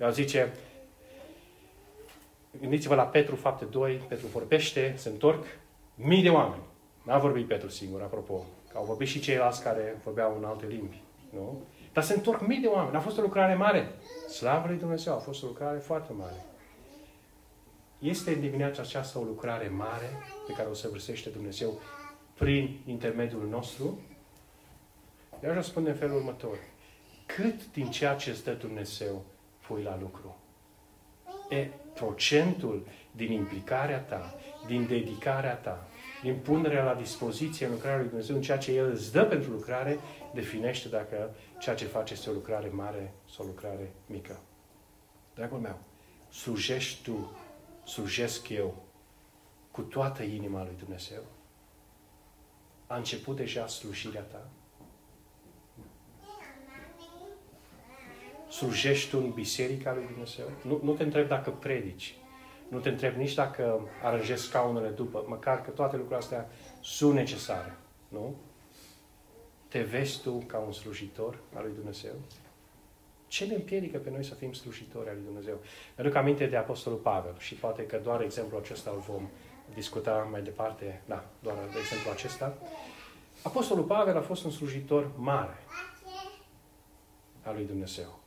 Eu 0.01 0.11
zice, 0.11 0.53
gândiți-vă 2.61 2.95
la 2.95 3.07
Petru, 3.07 3.37
fapte 3.37 3.65
2, 3.65 3.95
Petru 4.09 4.27
vorbește, 4.27 4.95
se 4.97 5.09
întorc 5.09 5.45
mii 5.95 6.23
de 6.23 6.31
oameni. 6.31 6.63
N-a 7.03 7.19
vorbit 7.19 7.47
Petru 7.47 7.69
singur, 7.69 8.03
apropo. 8.03 8.45
Că 8.73 8.79
au 8.79 8.85
vorbit 8.85 9.09
și 9.09 9.21
ceilalți 9.21 9.63
care 9.63 10.01
vorbeau 10.05 10.37
în 10.39 10.45
alte 10.45 10.67
limbi. 10.67 11.03
Nu? 11.31 11.63
Dar 11.93 12.05
se 12.05 12.15
întorc 12.15 12.47
mii 12.47 12.61
de 12.61 12.67
oameni. 12.67 12.97
A 12.97 13.01
fost 13.01 13.19
o 13.19 13.21
lucrare 13.21 13.55
mare. 13.55 13.93
Slavă 14.29 14.69
lui 14.69 14.79
Dumnezeu, 14.79 15.15
a 15.15 15.19
fost 15.19 15.43
o 15.43 15.47
lucrare 15.47 15.79
foarte 15.79 16.13
mare. 16.13 16.45
Este 17.99 18.33
în 18.33 18.41
dimineața 18.41 18.83
aceasta 18.83 19.19
o 19.19 19.23
lucrare 19.23 19.69
mare 19.69 20.11
pe 20.47 20.53
care 20.53 20.69
o 20.69 20.75
săvârșește 20.75 21.29
Dumnezeu 21.29 21.81
prin 22.35 22.81
intermediul 22.87 23.49
nostru? 23.49 24.01
Eu 25.43 25.51
aș 25.51 25.67
spune 25.67 25.89
în 25.89 25.97
felul 25.97 26.17
următor. 26.17 26.59
Cât 27.27 27.73
din 27.73 27.91
ceea 27.91 28.15
ce 28.15 28.31
îți 28.31 28.45
dă 28.45 28.53
Dumnezeu 28.53 29.25
pui 29.67 29.83
la 29.83 29.99
lucru? 30.01 30.37
E 31.49 31.69
procentul 31.95 32.87
din 33.11 33.33
implicarea 33.33 34.01
ta, 34.01 34.35
din 34.67 34.87
dedicarea 34.87 35.55
ta, 35.55 35.89
din 36.23 36.39
punerea 36.39 36.85
la 36.85 36.95
dispoziție 36.95 37.67
în 37.67 37.73
lucrarea 37.73 37.99
lui 37.99 38.09
Dumnezeu, 38.09 38.37
în 38.37 38.43
ceea 38.43 38.59
ce 38.59 38.73
El 38.73 38.91
îți 38.91 39.13
dă 39.13 39.25
pentru 39.25 39.51
lucrare, 39.51 39.99
definește 40.35 40.89
dacă 40.89 41.35
ceea 41.59 41.75
ce 41.75 41.85
face 41.85 42.13
este 42.13 42.31
o 42.31 42.33
lucrare 42.33 42.69
mare 42.69 43.15
sau 43.35 43.45
o 43.45 43.49
lucrare 43.49 43.93
mică. 44.07 44.41
Dragul 45.35 45.59
meu, 45.59 45.79
slujești 46.31 47.03
tu, 47.03 47.31
slujesc 47.87 48.49
eu, 48.49 48.83
cu 49.71 49.81
toată 49.81 50.23
inima 50.23 50.65
lui 50.65 50.75
Dumnezeu? 50.79 51.23
A 52.87 52.97
început 52.97 53.37
deja 53.37 53.67
slujirea 53.67 54.23
ta? 54.23 54.49
Slujești 58.49 59.11
tu 59.11 59.19
în 59.19 59.31
biserica 59.31 59.95
lui 59.95 60.07
Dumnezeu? 60.07 60.47
Nu, 60.63 60.81
nu 60.83 60.93
te 60.93 61.03
întreb 61.03 61.29
dacă 61.29 61.51
predici. 61.51 62.15
Nu 62.69 62.79
te 62.79 62.89
întreb 62.89 63.17
nici 63.17 63.35
dacă 63.35 63.81
aranjezi 64.03 64.43
scaunele 64.43 64.89
după. 64.89 65.25
Măcar 65.29 65.63
că 65.63 65.71
toate 65.71 65.97
lucrurile 65.97 66.25
astea 66.25 66.51
sunt 66.81 67.15
necesare. 67.15 67.77
Nu? 68.09 68.37
Te 69.69 69.83
vezi 69.83 70.21
tu 70.21 70.39
ca 70.47 70.59
un 70.59 70.73
slujitor 70.73 71.39
al 71.55 71.63
lui 71.65 71.75
Dumnezeu? 71.75 72.15
Ce 73.27 73.45
ne 73.45 73.55
împiedică 73.55 73.99
pe 73.99 74.11
noi 74.11 74.25
să 74.25 74.35
fim 74.35 74.53
slujitori 74.53 75.09
al 75.09 75.15
lui 75.15 75.25
Dumnezeu? 75.25 75.59
Mă 75.97 76.03
duc 76.05 76.15
aminte 76.15 76.47
de 76.47 76.57
Apostolul 76.57 76.99
Pavel 76.99 77.35
și 77.39 77.55
poate 77.55 77.87
că 77.87 77.97
doar 77.97 78.21
exemplul 78.21 78.61
acesta 78.61 78.91
îl 78.91 78.99
vom 78.99 79.29
discuta 79.75 80.29
mai 80.31 80.43
departe. 80.43 81.03
Da, 81.07 81.25
doar 81.43 81.57
de 81.73 81.79
exemplu 81.79 82.11
acesta. 82.11 82.57
Apostolul 83.43 83.85
Pavel 83.85 84.17
a 84.17 84.21
fost 84.21 84.45
un 84.45 84.51
slujitor 84.51 85.11
mare 85.17 85.57
al 87.43 87.55
lui 87.55 87.65
Dumnezeu. 87.65 88.19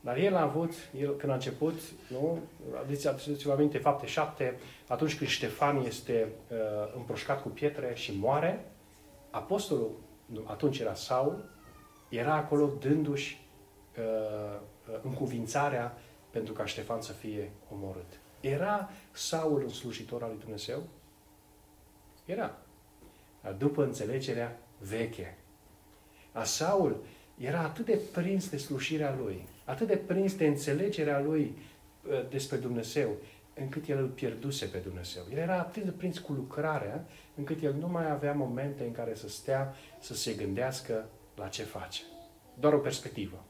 Dar 0.00 0.16
el 0.16 0.36
a 0.36 0.42
avut, 0.42 0.72
el, 1.00 1.16
când 1.16 1.32
a 1.32 1.34
început, 1.34 1.74
nu? 2.08 2.38
Aduceți-vă 2.78 3.52
aminte, 3.52 3.78
fapte 3.78 4.06
7, 4.06 4.58
atunci 4.88 5.16
când 5.16 5.30
Ștefan 5.30 5.84
este 5.84 6.28
uh, 6.48 6.56
împroșcat 6.96 7.42
cu 7.42 7.48
pietre 7.48 7.94
și 7.94 8.18
moare, 8.18 8.70
apostolul, 9.30 9.90
atunci 10.44 10.78
era 10.78 10.94
Saul, 10.94 11.44
era 12.10 12.34
acolo 12.34 12.72
dându-și 12.80 13.46
uh, 13.98 14.60
încuvințarea 15.02 15.98
pentru 16.30 16.52
ca 16.52 16.66
Ștefan 16.66 17.00
să 17.00 17.12
fie 17.12 17.50
omorât. 17.72 18.20
Era 18.40 18.90
Saul 19.12 19.62
un 19.62 19.68
slujitor 19.68 20.22
al 20.22 20.28
lui 20.28 20.38
Dumnezeu? 20.38 20.82
Era. 22.24 22.58
Dar 23.42 23.52
după 23.52 23.84
înțelegerea 23.84 24.58
veche. 24.78 25.38
A 26.32 26.44
Saul 26.44 27.04
era 27.38 27.60
atât 27.60 27.84
de 27.84 28.00
prins 28.12 28.50
de 28.50 28.56
slujirea 28.56 29.14
lui, 29.14 29.48
atât 29.64 29.86
de 29.86 29.96
prins 29.96 30.36
de 30.36 30.46
înțelegerea 30.46 31.20
lui 31.20 31.58
uh, 32.08 32.28
despre 32.28 32.56
Dumnezeu, 32.56 33.16
încât 33.54 33.88
el 33.88 33.98
îl 33.98 34.08
pierduse 34.08 34.66
pe 34.66 34.78
Dumnezeu. 34.78 35.22
El 35.30 35.38
era 35.38 35.58
atât 35.58 35.82
de 35.82 35.90
prins 35.90 36.18
cu 36.18 36.32
lucrarea, 36.32 37.04
încât 37.34 37.62
el 37.62 37.74
nu 37.74 37.88
mai 37.88 38.10
avea 38.10 38.32
momente 38.32 38.84
în 38.84 38.92
care 38.92 39.14
să 39.14 39.28
stea, 39.28 39.74
să 39.98 40.14
se 40.14 40.32
gândească 40.32 41.08
la 41.36 41.48
ce 41.48 41.62
face. 41.62 42.02
Doar 42.54 42.72
o 42.72 42.78
perspectivă. 42.78 43.44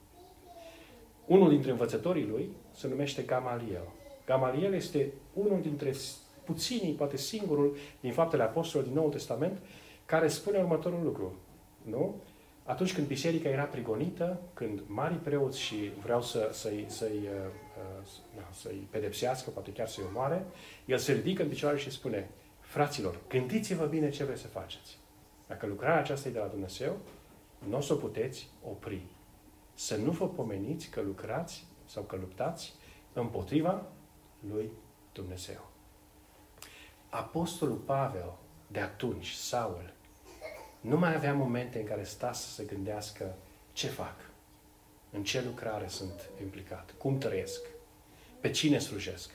Unul 1.27 1.49
dintre 1.49 1.71
învățătorii 1.71 2.27
lui 2.27 2.51
se 2.71 2.88
numește 2.88 3.23
Gamaliel. 3.23 3.88
Gamaliel 4.27 4.75
este 4.75 5.12
unul 5.33 5.61
dintre 5.61 5.95
puținii, 6.45 6.93
poate 6.93 7.16
singurul, 7.16 7.77
din 8.01 8.12
faptele 8.12 8.43
apostolilor 8.43 8.93
din 8.93 9.01
Noul 9.01 9.12
Testament, 9.12 9.59
care 10.07 10.29
spune 10.29 10.59
următorul 10.59 11.03
lucru. 11.03 11.35
Nu? 11.83 12.23
Atunci 12.64 12.95
când 12.95 13.07
biserica 13.07 13.49
era 13.49 13.64
prigonită, 13.64 14.40
când 14.55 14.81
mari 14.87 15.14
preoți 15.14 15.61
și 15.61 15.90
vreau 16.03 16.23
să, 16.23 16.49
să-i, 16.53 16.85
să-i, 16.88 17.09
uh, 17.23 17.51
uh, 18.37 18.43
să-i 18.53 18.88
pedepsească, 18.90 19.51
poate 19.51 19.73
chiar 19.73 19.88
să-i 19.88 20.05
omoare, 20.09 20.47
el 20.85 20.99
se 20.99 21.12
ridică 21.12 21.43
în 21.43 21.49
picioare 21.49 21.77
și 21.79 21.90
spune, 21.90 22.31
fraților, 22.61 23.19
gândiți-vă 23.29 23.85
bine 23.85 24.11
ce 24.11 24.25
vreți 24.25 24.40
să 24.40 24.47
faceți. 24.47 24.99
Dacă 25.47 25.66
lucrarea 25.66 25.99
aceasta 25.99 26.29
e 26.29 26.33
de 26.33 26.38
la 26.38 26.47
Dumnezeu, 26.47 26.99
nu 27.68 27.77
o 27.77 27.81
să 27.81 27.92
o 27.92 27.96
puteți 27.96 28.49
opri. 28.62 29.03
Să 29.75 29.96
nu 29.96 30.11
vă 30.11 30.29
pomeniți 30.29 30.88
că 30.88 31.01
lucrați 31.01 31.66
sau 31.85 32.03
că 32.03 32.16
luptați 32.16 32.75
împotriva 33.12 33.87
lui 34.49 34.70
Dumnezeu. 35.12 35.70
Apostolul 37.09 37.77
Pavel 37.77 38.33
de 38.66 38.81
atunci, 38.81 39.31
Saul, 39.31 39.92
nu 40.81 40.99
mai 40.99 41.14
avea 41.14 41.35
momente 41.35 41.79
în 41.79 41.85
care 41.85 42.03
sta 42.03 42.33
să 42.33 42.49
se 42.49 42.64
gândească 42.64 43.37
ce 43.73 43.87
fac, 43.87 44.16
în 45.11 45.25
ce 45.25 45.42
lucrare 45.42 45.88
sunt 45.88 46.31
implicat, 46.40 46.94
cum 46.99 47.18
trăiesc, 47.18 47.61
pe 48.40 48.51
cine 48.51 48.79
slujesc. 48.79 49.31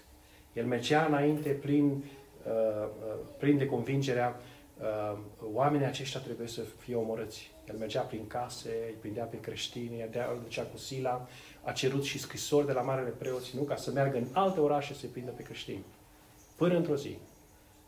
El 0.53 0.65
mergea 0.65 1.05
înainte 1.05 1.49
plin, 1.49 1.89
uh, 1.91 2.03
uh, 2.45 3.15
plin 3.37 3.57
de 3.57 3.65
convingerea 3.65 4.39
uh, 4.79 5.17
oamenii 5.53 5.85
aceștia 5.85 6.19
trebuie 6.19 6.47
să 6.47 6.61
fie 6.61 6.95
omorâți. 6.95 7.51
El 7.69 7.75
mergea 7.77 8.01
prin 8.01 8.27
case, 8.27 8.69
îi 8.87 8.95
prindea 8.99 9.23
pe 9.23 9.39
creștini, 9.39 10.01
îl 10.01 10.39
ducea 10.43 10.63
cu 10.63 10.77
sila, 10.77 11.27
a 11.63 11.71
cerut 11.71 12.03
și 12.03 12.19
scrisori 12.19 12.65
de 12.65 12.71
la 12.71 12.81
marele 12.81 13.09
preoți, 13.09 13.55
nu? 13.55 13.61
Ca 13.61 13.75
să 13.75 13.91
meargă 13.91 14.17
în 14.17 14.27
alte 14.31 14.59
orașe 14.59 14.93
să-i 14.93 15.09
prindă 15.09 15.31
pe 15.31 15.43
creștini. 15.43 15.83
Până 16.55 16.75
într-o 16.75 16.95
zi 16.95 17.17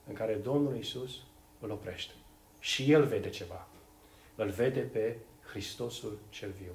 în 0.07 0.13
care 0.13 0.33
Domnul 0.33 0.77
Isus 0.77 1.11
îl 1.59 1.71
oprește. 1.71 2.13
Și 2.59 2.91
el 2.91 3.05
vede 3.05 3.29
ceva. 3.29 3.67
Îl 4.35 4.49
vede 4.49 4.79
pe 4.79 5.15
Hristosul 5.49 6.19
cel 6.29 6.53
viu. 6.61 6.71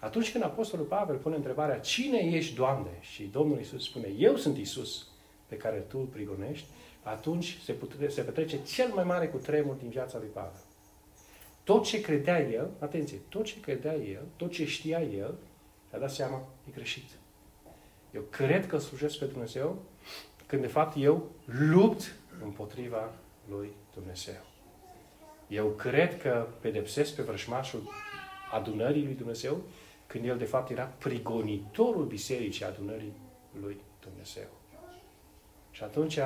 Atunci 0.00 0.32
când 0.32 0.44
Apostolul 0.44 0.86
Pavel 0.86 1.16
pune 1.16 1.36
întrebarea, 1.36 1.78
cine 1.78 2.18
ești, 2.18 2.54
Doamne? 2.54 2.98
Și 3.00 3.22
Domnul 3.22 3.60
Isus 3.60 3.84
spune, 3.84 4.08
eu 4.18 4.36
sunt 4.36 4.58
Isus 4.58 5.06
pe 5.46 5.56
care 5.56 5.76
tu 5.78 5.98
îl 5.98 6.04
prigonești, 6.04 6.66
atunci 7.02 7.58
se, 7.64 7.72
putre, 7.72 8.08
se 8.08 8.22
petrece 8.22 8.62
cel 8.62 8.92
mai 8.94 9.04
mare 9.04 9.28
cu 9.28 9.36
tremur 9.36 9.74
din 9.74 9.88
viața 9.88 10.18
lui 10.18 10.28
Pavel. 10.28 10.60
Tot 11.64 11.84
ce 11.84 12.00
credea 12.00 12.40
el, 12.40 12.70
atenție, 12.78 13.18
tot 13.28 13.44
ce 13.44 13.60
credea 13.60 13.94
el, 13.94 14.22
tot 14.36 14.50
ce 14.50 14.66
știa 14.66 15.00
el, 15.00 15.34
a 15.92 15.98
dat 15.98 16.10
seama, 16.10 16.48
e 16.68 16.70
greșit. 16.70 17.10
Eu 18.14 18.22
cred 18.22 18.66
că 18.66 18.78
slujesc 18.78 19.18
pe 19.18 19.24
Dumnezeu, 19.24 19.82
când 20.46 20.62
de 20.62 20.68
fapt 20.68 20.96
eu 20.98 21.30
lupt 21.44 22.14
împotriva 22.42 23.12
lui 23.48 23.72
Dumnezeu. 23.94 24.40
Eu 25.48 25.66
cred 25.66 26.20
că 26.20 26.46
pedepsesc 26.60 27.14
pe 27.14 27.22
vrășmașul 27.22 27.82
adunării 28.52 29.04
lui 29.04 29.14
Dumnezeu, 29.14 29.62
când 30.06 30.24
el 30.24 30.38
de 30.38 30.44
fapt 30.44 30.70
era 30.70 30.84
prigonitorul 30.84 32.04
bisericii 32.04 32.64
adunării 32.64 33.12
lui 33.60 33.80
Dumnezeu. 34.00 34.48
Și 35.70 35.82
atunci 35.82 36.18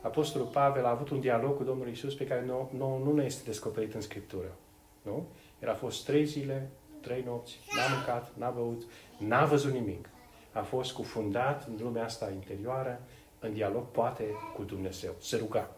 Apostolul 0.00 0.46
Pavel 0.46 0.84
a 0.84 0.90
avut 0.90 1.08
un 1.08 1.20
dialog 1.20 1.56
cu 1.56 1.64
Domnul 1.64 1.88
Isus 1.88 2.14
pe 2.14 2.26
care 2.26 2.44
nu, 2.44 2.70
nu, 2.76 3.02
nu 3.04 3.12
ne 3.12 3.24
este 3.24 3.42
descoperit 3.44 3.94
în 3.94 4.00
Scriptură. 4.00 4.56
Nu? 5.02 5.26
El 5.62 5.68
a 5.68 5.74
fost 5.74 6.04
trei 6.04 6.24
zile, 6.24 6.70
trei 7.00 7.22
nopți, 7.22 7.58
n-a 7.76 7.94
mâncat, 7.94 8.32
n-a 8.36 8.50
băut, 8.50 8.82
n-a 9.18 9.44
văzut 9.44 9.72
nimic. 9.72 10.08
A 10.52 10.62
fost 10.62 10.92
cufundat 10.92 11.66
în 11.66 11.76
lumea 11.80 12.04
asta 12.04 12.30
interioară, 12.30 13.00
în 13.38 13.52
dialog 13.52 13.84
poate 13.86 14.24
cu 14.54 14.62
Dumnezeu. 14.62 15.14
Se 15.18 15.36
ruga. 15.36 15.70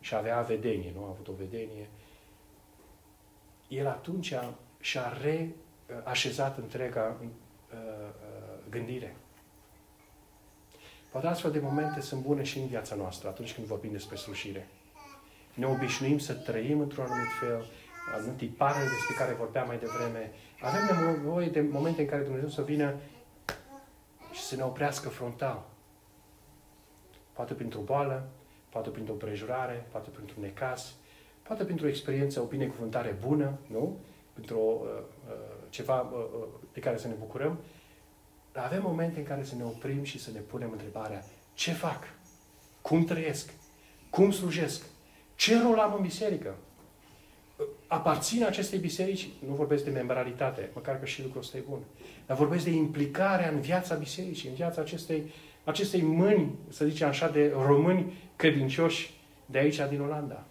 Și 0.00 0.14
avea 0.14 0.40
vedenie, 0.40 0.92
nu? 0.94 1.04
A 1.04 1.08
avut 1.08 1.28
o 1.28 1.32
vedenie. 1.32 1.88
El 3.68 3.86
atunci 3.86 4.34
și-a 4.80 5.12
reașezat 5.22 6.58
întreaga 6.58 7.16
uh, 7.20 7.28
uh, 7.72 8.70
gândire. 8.70 9.16
Poate 11.10 11.26
astfel 11.26 11.50
de 11.50 11.58
momente 11.58 12.00
sunt 12.00 12.22
bune 12.22 12.42
și 12.42 12.58
în 12.58 12.66
viața 12.66 12.94
noastră, 12.94 13.28
atunci 13.28 13.54
când 13.54 13.66
vorbim 13.66 13.92
despre 13.92 14.16
slușire. 14.16 14.68
Ne 15.54 15.66
obișnuim 15.66 16.18
să 16.18 16.34
trăim 16.34 16.80
într-un 16.80 17.04
anumit 17.04 17.32
fel, 17.40 17.52
anumit 17.52 17.87
tipare 18.36 18.78
despre 18.78 19.14
care 19.18 19.32
vorbeam 19.32 19.66
mai 19.66 19.78
devreme. 19.78 20.32
Avem 20.60 21.06
nevoie 21.06 21.48
de 21.48 21.60
momente 21.60 22.00
în 22.00 22.06
care 22.06 22.22
Dumnezeu 22.22 22.48
să 22.48 22.62
vină 22.62 22.94
și 24.32 24.40
să 24.40 24.56
ne 24.56 24.62
oprească 24.62 25.08
frontal. 25.08 25.66
Poate 27.32 27.54
printr-o 27.54 27.80
boală, 27.80 28.28
poate 28.68 28.88
printr-o 28.88 29.14
prejurare, 29.14 29.86
poate 29.90 30.10
printr-un 30.10 30.42
necas, 30.42 30.94
poate 31.42 31.64
printr-o 31.64 31.88
experiență, 31.88 32.40
o 32.40 32.44
binecuvântare 32.44 33.16
bună, 33.26 33.58
nu? 33.66 33.98
Pentru 34.32 34.58
uh, 34.58 35.02
uh, 35.28 35.34
ceva 35.68 36.00
uh, 36.00 36.24
uh, 36.40 36.46
de 36.72 36.80
care 36.80 36.96
să 36.96 37.08
ne 37.08 37.14
bucurăm. 37.14 37.58
Dar 38.52 38.64
avem 38.64 38.82
momente 38.82 39.18
în 39.18 39.24
care 39.24 39.44
să 39.44 39.54
ne 39.54 39.64
oprim 39.64 40.02
și 40.02 40.18
să 40.18 40.30
ne 40.30 40.40
punem 40.40 40.70
întrebarea 40.70 41.24
ce 41.54 41.72
fac? 41.72 42.04
Cum 42.82 43.04
trăiesc? 43.04 43.52
Cum 44.10 44.30
slujesc? 44.30 44.84
Ce 45.34 45.62
rol 45.62 45.78
am 45.78 45.94
în 45.94 46.02
biserică? 46.02 46.54
Aparțin 47.88 48.44
acestei 48.44 48.78
biserici? 48.78 49.28
Nu 49.46 49.54
vorbesc 49.54 49.84
de 49.84 49.90
membralitate, 49.90 50.70
măcar 50.74 50.98
că 50.98 51.04
și 51.06 51.22
lucrul 51.22 51.40
ăsta 51.40 51.56
e 51.56 51.62
bun. 51.68 51.78
Dar 52.26 52.36
vorbesc 52.36 52.64
de 52.64 52.70
implicarea 52.70 53.48
în 53.48 53.60
viața 53.60 53.94
bisericii, 53.94 54.48
în 54.48 54.54
viața 54.54 54.80
acestei, 54.80 55.32
acestei 55.64 56.02
mâini, 56.02 56.54
să 56.68 56.84
zicem 56.84 57.08
așa, 57.08 57.28
de 57.28 57.52
români 57.66 58.12
credincioși 58.36 59.14
de 59.46 59.58
aici, 59.58 59.80
din 59.88 60.00
Olanda. 60.00 60.44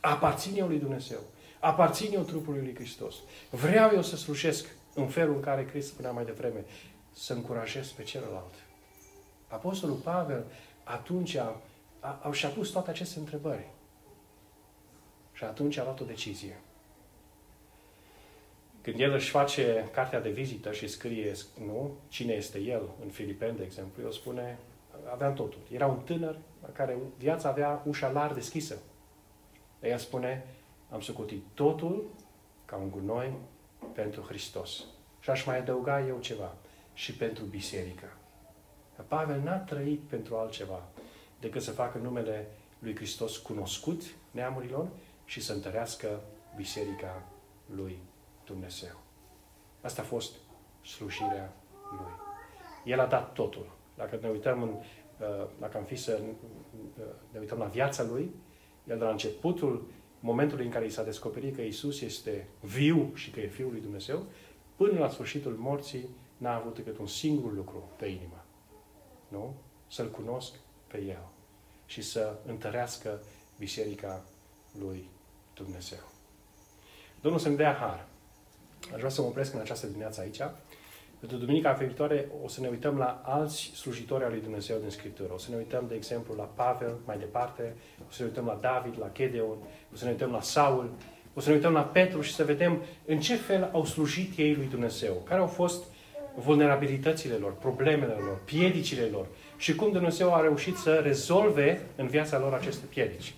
Aparțin 0.00 0.54
eu 0.56 0.66
lui 0.66 0.78
Dumnezeu. 0.78 1.18
Aparțin 1.60 2.14
eu 2.14 2.22
trupului 2.22 2.60
lui 2.60 2.74
Hristos. 2.74 3.14
Vreau 3.50 3.90
eu 3.94 4.02
să 4.02 4.16
slujesc 4.16 4.66
în 4.94 5.06
felul 5.06 5.34
în 5.34 5.40
care 5.40 5.66
Hristos 5.70 5.92
spunea 5.92 6.10
mai 6.10 6.24
devreme 6.24 6.64
să 7.12 7.32
încurajez 7.32 7.88
pe 7.88 8.02
celălalt. 8.02 8.54
Apostolul 9.48 9.96
Pavel 9.96 10.44
atunci 10.84 11.34
a, 11.34 11.60
a, 12.00 12.20
a, 12.22 12.32
și-a 12.32 12.48
pus 12.48 12.68
toate 12.68 12.90
aceste 12.90 13.18
întrebări. 13.18 13.66
Și 15.34 15.44
atunci 15.44 15.76
a 15.76 15.82
luat 15.82 16.00
o 16.00 16.04
decizie. 16.04 16.60
Când 18.80 19.00
el 19.00 19.12
își 19.12 19.30
face 19.30 19.88
cartea 19.92 20.20
de 20.20 20.30
vizită 20.30 20.72
și 20.72 20.88
scrie, 20.88 21.32
nu, 21.66 21.96
cine 22.08 22.32
este 22.32 22.58
el, 22.58 22.90
în 23.02 23.08
Filipeni, 23.08 23.56
de 23.56 23.62
exemplu, 23.62 24.02
el 24.02 24.10
spune, 24.10 24.58
aveam 25.12 25.34
totul. 25.34 25.58
Era 25.70 25.86
un 25.86 25.98
tânăr 25.98 26.38
la 26.62 26.68
care 26.68 26.98
viața 27.18 27.48
avea 27.48 27.82
ușa 27.86 28.10
larg 28.10 28.34
deschisă. 28.34 28.76
El 29.82 29.98
spune, 29.98 30.46
am 30.90 31.00
sucutit 31.00 31.44
totul 31.54 32.10
ca 32.64 32.76
un 32.76 32.90
gunoi 32.90 33.32
pentru 33.92 34.20
Hristos. 34.20 34.84
Și 35.20 35.30
aș 35.30 35.44
mai 35.44 35.58
adăuga 35.58 36.06
eu 36.06 36.18
ceva 36.18 36.56
și 36.94 37.12
pentru 37.12 37.44
biserică. 37.44 38.16
Pavel 39.08 39.40
n-a 39.40 39.56
trăit 39.56 40.00
pentru 40.00 40.36
altceva 40.36 40.82
decât 41.40 41.62
să 41.62 41.70
facă 41.70 41.98
numele 41.98 42.46
lui 42.78 42.96
Hristos 42.96 43.36
cunoscut 43.36 44.02
neamurilor 44.30 44.88
și 45.24 45.40
să 45.40 45.52
întărească 45.52 46.22
biserica 46.56 47.28
lui 47.74 47.98
Dumnezeu. 48.44 49.00
Asta 49.80 50.02
a 50.02 50.04
fost 50.04 50.34
slujirea 50.82 51.56
lui. 51.90 52.12
El 52.84 53.00
a 53.00 53.06
dat 53.06 53.32
totul. 53.32 53.76
Dacă 53.96 54.18
ne 54.22 54.28
uităm 54.28 54.62
în, 54.62 54.68
uh, 54.68 55.48
dacă 55.60 55.76
am 55.76 55.84
fi 55.84 55.96
să 55.96 56.20
uh, 56.22 57.04
ne 57.32 57.38
uităm 57.38 57.58
la 57.58 57.66
viața 57.66 58.02
lui, 58.02 58.34
el 58.88 58.98
de 58.98 59.04
la 59.04 59.10
începutul 59.10 59.86
momentului 60.20 60.64
în 60.64 60.70
care 60.70 60.84
i 60.84 60.90
s-a 60.90 61.02
descoperit 61.02 61.54
că 61.54 61.60
Isus 61.60 62.00
este 62.00 62.48
viu 62.60 63.10
și 63.14 63.30
că 63.30 63.40
e 63.40 63.46
Fiul 63.46 63.70
lui 63.70 63.80
Dumnezeu, 63.80 64.26
până 64.76 64.98
la 64.98 65.08
sfârșitul 65.08 65.52
morții, 65.52 66.08
n-a 66.36 66.54
avut 66.54 66.74
decât 66.74 66.98
un 66.98 67.06
singur 67.06 67.54
lucru 67.54 67.88
pe 67.96 68.06
inimă. 68.06 68.44
Nu? 69.28 69.54
Să-L 69.86 70.10
cunosc 70.10 70.54
pe 70.86 71.02
El 71.02 71.28
și 71.86 72.02
să 72.02 72.38
întărească 72.46 73.22
Biserica 73.58 74.24
lui 74.78 75.10
Dumnezeu. 75.54 75.98
Domnul 77.20 77.40
să-mi 77.40 77.56
dea 77.56 77.72
har. 77.72 78.06
Aș 78.92 78.98
vrea 78.98 79.10
să 79.10 79.20
mă 79.20 79.26
opresc 79.26 79.54
în 79.54 79.60
această 79.60 79.86
dimineață 79.86 80.20
aici. 80.20 80.40
Pentru 81.18 81.38
duminica 81.38 81.72
viitoare 81.72 82.28
o 82.44 82.48
să 82.48 82.60
ne 82.60 82.68
uităm 82.68 82.98
la 82.98 83.22
alți 83.24 83.70
slujitori 83.74 84.24
al 84.24 84.30
lui 84.30 84.40
Dumnezeu 84.40 84.78
din 84.78 84.90
Scriptură. 84.90 85.32
O 85.32 85.38
să 85.38 85.50
ne 85.50 85.56
uităm, 85.56 85.84
de 85.88 85.94
exemplu, 85.94 86.34
la 86.34 86.42
Pavel 86.42 86.96
mai 87.04 87.18
departe, 87.18 87.74
o 88.08 88.10
să 88.10 88.22
ne 88.22 88.28
uităm 88.28 88.46
la 88.46 88.58
David, 88.60 88.94
la 88.98 89.10
Gedeon, 89.12 89.58
o 89.92 89.96
să 89.96 90.04
ne 90.04 90.10
uităm 90.10 90.30
la 90.30 90.40
Saul, 90.40 90.90
o 91.34 91.40
să 91.40 91.48
ne 91.48 91.54
uităm 91.54 91.72
la 91.72 91.82
Petru 91.82 92.20
și 92.20 92.34
să 92.34 92.44
vedem 92.44 92.82
în 93.06 93.20
ce 93.20 93.36
fel 93.36 93.70
au 93.72 93.84
slujit 93.84 94.38
ei 94.38 94.54
lui 94.54 94.66
Dumnezeu, 94.66 95.14
care 95.14 95.40
au 95.40 95.46
fost 95.46 95.84
vulnerabilitățile 96.34 97.34
lor, 97.34 97.52
problemele 97.52 98.16
lor, 98.18 98.40
piedicile 98.44 99.04
lor 99.04 99.26
și 99.56 99.74
cum 99.74 99.92
Dumnezeu 99.92 100.34
a 100.34 100.40
reușit 100.40 100.76
să 100.76 100.94
rezolve 100.94 101.86
în 101.96 102.06
viața 102.06 102.38
lor 102.38 102.54
aceste 102.54 102.86
piedici. 102.86 103.34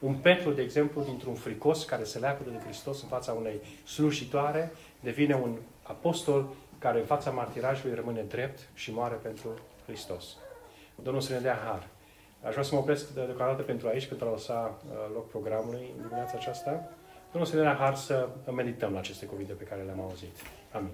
Un 0.00 0.14
Petru, 0.14 0.50
de 0.50 0.62
exemplu, 0.62 1.02
dintr-un 1.02 1.34
fricos 1.34 1.84
care 1.84 2.04
se 2.04 2.18
leapă 2.18 2.42
de 2.50 2.58
Hristos 2.64 3.02
în 3.02 3.08
fața 3.08 3.32
unei 3.32 3.60
slujitoare, 3.84 4.72
devine 5.00 5.34
un 5.34 5.56
apostol 5.82 6.48
care 6.78 6.98
în 6.98 7.04
fața 7.04 7.30
martirajului 7.30 7.94
rămâne 7.94 8.22
drept 8.22 8.68
și 8.74 8.92
moare 8.92 9.14
pentru 9.14 9.48
Hristos. 9.86 10.36
Domnul 11.02 11.22
să 11.22 11.32
ne 11.32 11.38
dea 11.38 11.60
har. 11.64 11.88
Aș 12.42 12.50
vrea 12.50 12.62
să 12.62 12.74
mă 12.74 12.80
opresc 12.80 13.14
de 13.14 13.24
deocamdată 13.24 13.62
pentru 13.62 13.88
aici, 13.88 14.06
pentru 14.06 14.26
a 14.26 14.30
lăsa 14.30 14.78
uh, 14.84 14.92
loc 15.14 15.28
programului 15.28 15.92
în 15.96 16.02
dimineața 16.02 16.36
aceasta. 16.36 16.88
Domnul 17.32 17.50
să 17.50 17.56
ne 17.56 17.62
dea 17.62 17.74
har 17.74 17.94
să 17.94 18.28
medităm 18.54 18.92
la 18.92 18.98
aceste 18.98 19.26
cuvinte 19.26 19.52
pe 19.52 19.64
care 19.64 19.82
le-am 19.82 20.00
auzit. 20.00 20.36
Amin. 20.72 20.90